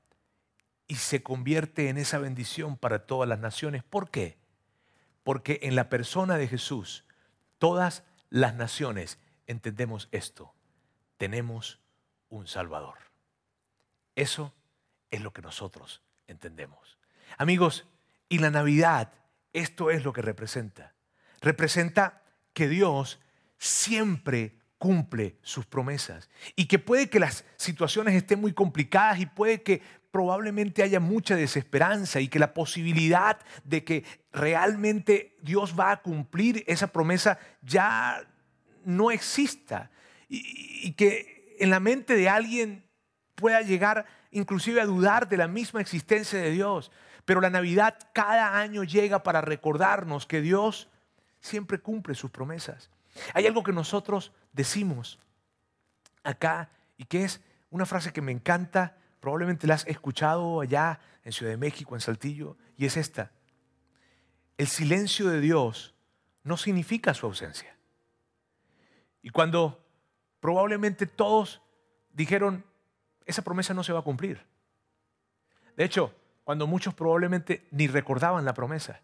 y 0.86 0.96
se 0.96 1.22
convierte 1.22 1.88
en 1.88 1.98
esa 1.98 2.18
bendición 2.18 2.76
para 2.76 3.06
todas 3.06 3.28
las 3.28 3.38
naciones. 3.38 3.82
¿Por 3.82 4.10
qué? 4.10 4.36
Porque 5.24 5.60
en 5.62 5.74
la 5.74 5.88
persona 5.88 6.36
de 6.36 6.48
Jesús, 6.48 7.04
todas 7.58 8.04
las 8.28 8.54
naciones 8.54 9.18
entendemos 9.46 10.08
esto. 10.12 10.54
Tenemos 11.16 11.80
un 12.28 12.46
Salvador. 12.46 12.98
Eso 14.14 14.52
es 15.10 15.20
lo 15.22 15.32
que 15.32 15.42
nosotros 15.42 16.02
entendemos. 16.26 16.98
Amigos, 17.38 17.86
y 18.28 18.38
la 18.38 18.50
Navidad, 18.50 19.12
esto 19.52 19.90
es 19.90 20.04
lo 20.04 20.12
que 20.12 20.22
representa. 20.22 20.94
Representa 21.42 22.22
que 22.54 22.68
Dios 22.68 23.20
siempre 23.58 24.56
cumple 24.78 25.36
sus 25.42 25.66
promesas 25.66 26.28
y 26.56 26.66
que 26.66 26.78
puede 26.80 27.08
que 27.08 27.20
las 27.20 27.44
situaciones 27.56 28.14
estén 28.14 28.40
muy 28.40 28.52
complicadas 28.52 29.20
y 29.20 29.26
puede 29.26 29.62
que 29.62 29.80
probablemente 30.10 30.82
haya 30.82 31.00
mucha 31.00 31.34
desesperanza 31.36 32.20
y 32.20 32.28
que 32.28 32.38
la 32.38 32.52
posibilidad 32.52 33.38
de 33.64 33.82
que 33.82 34.04
realmente 34.32 35.36
Dios 35.40 35.74
va 35.78 35.90
a 35.90 36.02
cumplir 36.02 36.64
esa 36.66 36.88
promesa 36.88 37.38
ya 37.62 38.22
no 38.84 39.10
exista. 39.10 39.90
Y, 40.28 40.92
que 40.92 41.56
en 41.58 41.70
la 41.70 41.80
mente 41.80 42.16
de 42.16 42.28
alguien 42.28 42.84
pueda 43.34 43.62
llegar 43.62 44.06
inclusive 44.30 44.80
a 44.80 44.86
dudar 44.86 45.28
de 45.28 45.36
la 45.36 45.48
misma 45.48 45.80
existencia 45.80 46.40
de 46.40 46.50
Dios. 46.50 46.90
Pero 47.24 47.40
la 47.40 47.50
Navidad 47.50 47.98
cada 48.12 48.58
año 48.58 48.84
llega 48.84 49.22
para 49.22 49.40
recordarnos 49.40 50.26
que 50.26 50.40
Dios 50.40 50.88
siempre 51.42 51.78
cumple 51.78 52.14
sus 52.14 52.30
promesas. 52.30 52.88
Hay 53.34 53.46
algo 53.46 53.62
que 53.62 53.72
nosotros 53.72 54.32
decimos 54.54 55.18
acá 56.24 56.70
y 56.96 57.04
que 57.04 57.24
es 57.24 57.42
una 57.68 57.84
frase 57.84 58.14
que 58.14 58.22
me 58.22 58.32
encanta 58.32 58.96
Probablemente 59.22 59.68
la 59.68 59.74
has 59.74 59.86
escuchado 59.86 60.60
allá 60.60 60.98
en 61.22 61.30
Ciudad 61.30 61.52
de 61.52 61.56
México, 61.56 61.94
en 61.94 62.00
Saltillo, 62.00 62.56
y 62.76 62.86
es 62.86 62.96
esta. 62.96 63.30
El 64.58 64.66
silencio 64.66 65.28
de 65.28 65.40
Dios 65.40 65.94
no 66.42 66.56
significa 66.56 67.14
su 67.14 67.26
ausencia. 67.26 67.76
Y 69.22 69.30
cuando 69.30 69.86
probablemente 70.40 71.06
todos 71.06 71.62
dijeron, 72.12 72.64
esa 73.24 73.42
promesa 73.42 73.74
no 73.74 73.84
se 73.84 73.92
va 73.92 74.00
a 74.00 74.02
cumplir. 74.02 74.44
De 75.76 75.84
hecho, 75.84 76.12
cuando 76.42 76.66
muchos 76.66 76.92
probablemente 76.92 77.68
ni 77.70 77.86
recordaban 77.86 78.44
la 78.44 78.54
promesa. 78.54 79.02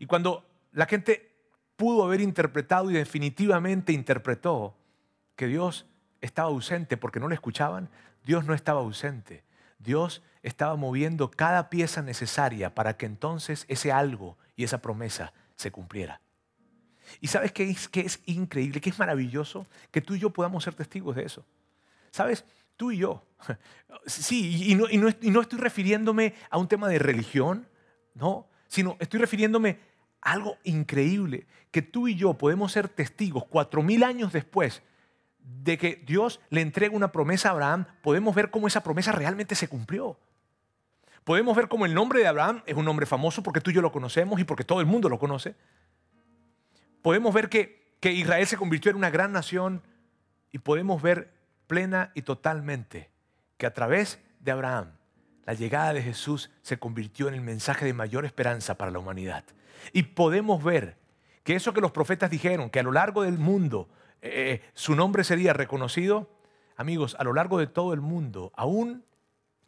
Y 0.00 0.06
cuando 0.06 0.44
la 0.72 0.86
gente 0.86 1.30
pudo 1.76 2.04
haber 2.04 2.20
interpretado 2.20 2.90
y 2.90 2.94
definitivamente 2.94 3.92
interpretó 3.92 4.74
que 5.36 5.46
Dios 5.46 5.86
estaba 6.20 6.48
ausente 6.48 6.96
porque 6.96 7.20
no 7.20 7.28
le 7.28 7.34
escuchaban, 7.34 7.88
Dios 8.24 8.44
no 8.44 8.54
estaba 8.54 8.80
ausente. 8.80 9.44
Dios 9.78 10.22
estaba 10.42 10.76
moviendo 10.76 11.30
cada 11.30 11.68
pieza 11.68 12.02
necesaria 12.02 12.74
para 12.74 12.96
que 12.96 13.06
entonces 13.06 13.64
ese 13.68 13.90
algo 13.90 14.38
y 14.54 14.64
esa 14.64 14.80
promesa 14.80 15.32
se 15.56 15.72
cumpliera. 15.72 16.20
¿Y 17.20 17.26
sabes 17.26 17.52
qué 17.52 17.68
es, 17.68 17.90
es 17.92 18.20
increíble, 18.26 18.80
qué 18.80 18.90
es 18.90 18.98
maravilloso? 18.98 19.66
Que 19.90 20.00
tú 20.00 20.14
y 20.14 20.20
yo 20.20 20.30
podamos 20.30 20.64
ser 20.64 20.74
testigos 20.74 21.16
de 21.16 21.24
eso. 21.24 21.44
¿Sabes? 22.10 22.44
Tú 22.76 22.92
y 22.92 22.98
yo. 22.98 23.22
Sí, 24.06 24.70
y 24.72 24.74
no, 24.74 24.88
y 24.90 24.96
no 24.96 25.40
estoy 25.40 25.58
refiriéndome 25.60 26.34
a 26.50 26.58
un 26.58 26.66
tema 26.66 26.88
de 26.88 26.98
religión, 26.98 27.68
no, 28.14 28.48
sino 28.66 28.96
estoy 28.98 29.20
refiriéndome 29.20 29.78
algo 30.22 30.56
increíble, 30.64 31.46
que 31.70 31.82
tú 31.82 32.08
y 32.08 32.14
yo 32.14 32.34
podemos 32.34 32.72
ser 32.72 32.88
testigos 32.88 33.44
cuatro 33.44 33.82
mil 33.82 34.04
años 34.04 34.32
después 34.32 34.82
de 35.40 35.76
que 35.76 36.02
Dios 36.06 36.40
le 36.50 36.60
entrega 36.60 36.96
una 36.96 37.12
promesa 37.12 37.48
a 37.48 37.52
Abraham, 37.52 37.86
podemos 38.02 38.34
ver 38.34 38.50
cómo 38.50 38.68
esa 38.68 38.82
promesa 38.82 39.12
realmente 39.12 39.54
se 39.54 39.68
cumplió. 39.68 40.18
Podemos 41.24 41.56
ver 41.56 41.68
cómo 41.68 41.86
el 41.86 41.94
nombre 41.94 42.20
de 42.20 42.26
Abraham 42.26 42.62
es 42.66 42.76
un 42.76 42.84
nombre 42.84 43.06
famoso 43.06 43.42
porque 43.42 43.60
tú 43.60 43.70
y 43.70 43.74
yo 43.74 43.82
lo 43.82 43.92
conocemos 43.92 44.40
y 44.40 44.44
porque 44.44 44.64
todo 44.64 44.80
el 44.80 44.86
mundo 44.86 45.08
lo 45.08 45.18
conoce. 45.18 45.54
Podemos 47.02 47.34
ver 47.34 47.48
que, 47.48 47.96
que 48.00 48.12
Israel 48.12 48.46
se 48.46 48.56
convirtió 48.56 48.90
en 48.90 48.96
una 48.96 49.10
gran 49.10 49.32
nación 49.32 49.82
y 50.50 50.58
podemos 50.58 51.02
ver 51.02 51.32
plena 51.66 52.12
y 52.14 52.22
totalmente 52.22 53.10
que 53.56 53.66
a 53.66 53.74
través 53.74 54.20
de 54.40 54.50
Abraham 54.50 54.92
la 55.44 55.54
llegada 55.54 55.92
de 55.92 56.02
Jesús 56.02 56.50
se 56.62 56.78
convirtió 56.78 57.28
en 57.28 57.34
el 57.34 57.40
mensaje 57.40 57.84
de 57.84 57.94
mayor 57.94 58.24
esperanza 58.24 58.76
para 58.76 58.90
la 58.90 58.98
humanidad. 58.98 59.44
Y 59.92 60.04
podemos 60.04 60.62
ver 60.62 60.96
que 61.42 61.56
eso 61.56 61.72
que 61.72 61.80
los 61.80 61.92
profetas 61.92 62.30
dijeron, 62.30 62.70
que 62.70 62.80
a 62.80 62.84
lo 62.84 62.92
largo 62.92 63.22
del 63.22 63.38
mundo 63.38 63.88
eh, 64.20 64.62
su 64.74 64.94
nombre 64.94 65.24
sería 65.24 65.52
reconocido, 65.52 66.30
amigos, 66.76 67.16
a 67.18 67.24
lo 67.24 67.32
largo 67.32 67.58
de 67.58 67.66
todo 67.66 67.92
el 67.92 68.00
mundo, 68.00 68.52
aún, 68.54 69.04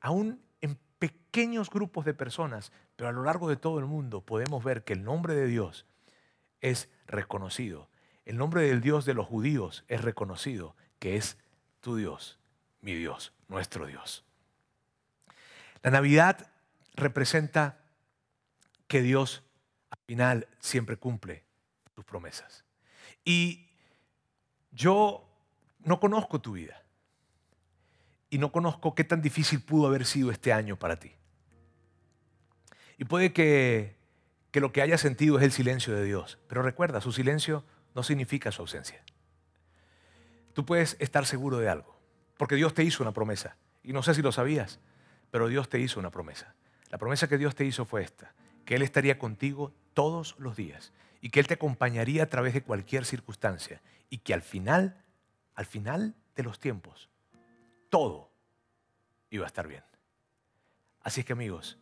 aún 0.00 0.40
en 0.60 0.78
pequeños 0.98 1.68
grupos 1.70 2.04
de 2.04 2.14
personas, 2.14 2.72
pero 2.96 3.08
a 3.08 3.12
lo 3.12 3.24
largo 3.24 3.48
de 3.48 3.56
todo 3.56 3.80
el 3.80 3.86
mundo 3.86 4.20
podemos 4.20 4.62
ver 4.62 4.84
que 4.84 4.92
el 4.92 5.02
nombre 5.02 5.34
de 5.34 5.46
Dios 5.46 5.86
es 6.60 6.88
reconocido. 7.06 7.88
El 8.24 8.38
nombre 8.38 8.62
del 8.62 8.80
Dios 8.80 9.04
de 9.04 9.14
los 9.14 9.26
judíos 9.26 9.84
es 9.88 10.02
reconocido, 10.02 10.76
que 10.98 11.16
es 11.16 11.36
tu 11.80 11.96
Dios, 11.96 12.38
mi 12.80 12.94
Dios, 12.94 13.34
nuestro 13.48 13.86
Dios. 13.86 14.24
La 15.84 15.90
Navidad 15.90 16.50
representa 16.94 17.78
que 18.88 19.02
Dios 19.02 19.42
al 19.90 19.98
final 20.06 20.48
siempre 20.58 20.96
cumple 20.96 21.44
sus 21.94 22.06
promesas. 22.06 22.64
Y 23.22 23.68
yo 24.72 25.28
no 25.80 26.00
conozco 26.00 26.40
tu 26.40 26.52
vida 26.52 26.82
y 28.30 28.38
no 28.38 28.50
conozco 28.50 28.94
qué 28.94 29.04
tan 29.04 29.20
difícil 29.20 29.60
pudo 29.60 29.86
haber 29.86 30.06
sido 30.06 30.30
este 30.30 30.54
año 30.54 30.78
para 30.78 30.98
ti. 30.98 31.12
Y 32.96 33.04
puede 33.04 33.34
que, 33.34 33.98
que 34.52 34.60
lo 34.60 34.72
que 34.72 34.80
haya 34.80 34.96
sentido 34.96 35.36
es 35.36 35.44
el 35.44 35.52
silencio 35.52 35.94
de 35.94 36.04
Dios, 36.04 36.38
pero 36.48 36.62
recuerda, 36.62 37.02
su 37.02 37.12
silencio 37.12 37.62
no 37.94 38.02
significa 38.02 38.50
su 38.52 38.62
ausencia. 38.62 39.04
Tú 40.54 40.64
puedes 40.64 40.96
estar 40.98 41.26
seguro 41.26 41.58
de 41.58 41.68
algo, 41.68 42.00
porque 42.38 42.54
Dios 42.54 42.72
te 42.72 42.84
hizo 42.84 43.02
una 43.02 43.12
promesa, 43.12 43.58
y 43.82 43.92
no 43.92 44.02
sé 44.02 44.14
si 44.14 44.22
lo 44.22 44.32
sabías, 44.32 44.80
pero 45.34 45.48
Dios 45.48 45.68
te 45.68 45.80
hizo 45.80 45.98
una 45.98 46.12
promesa. 46.12 46.54
La 46.90 46.98
promesa 46.98 47.26
que 47.26 47.38
Dios 47.38 47.56
te 47.56 47.64
hizo 47.64 47.84
fue 47.84 48.04
esta, 48.04 48.32
que 48.64 48.76
Él 48.76 48.82
estaría 48.82 49.18
contigo 49.18 49.74
todos 49.92 50.36
los 50.38 50.54
días 50.54 50.92
y 51.20 51.30
que 51.30 51.40
Él 51.40 51.48
te 51.48 51.54
acompañaría 51.54 52.22
a 52.22 52.28
través 52.28 52.54
de 52.54 52.62
cualquier 52.62 53.04
circunstancia 53.04 53.82
y 54.08 54.18
que 54.18 54.32
al 54.32 54.42
final, 54.42 55.02
al 55.56 55.66
final 55.66 56.14
de 56.36 56.44
los 56.44 56.60
tiempos, 56.60 57.10
todo 57.90 58.30
iba 59.28 59.42
a 59.42 59.48
estar 59.48 59.66
bien. 59.66 59.82
Así 61.00 61.22
es 61.22 61.26
que 61.26 61.32
amigos, 61.32 61.78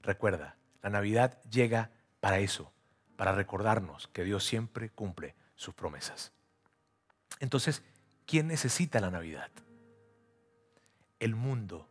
recuerda, 0.00 0.56
la 0.80 0.88
Navidad 0.88 1.38
llega 1.50 1.90
para 2.20 2.38
eso, 2.38 2.72
para 3.16 3.32
recordarnos 3.32 4.08
que 4.08 4.24
Dios 4.24 4.42
siempre 4.42 4.88
cumple 4.88 5.34
sus 5.54 5.74
promesas. 5.74 6.32
Entonces, 7.40 7.82
¿quién 8.24 8.46
necesita 8.46 9.00
la 9.00 9.10
Navidad? 9.10 9.50
El 11.18 11.34
mundo 11.34 11.90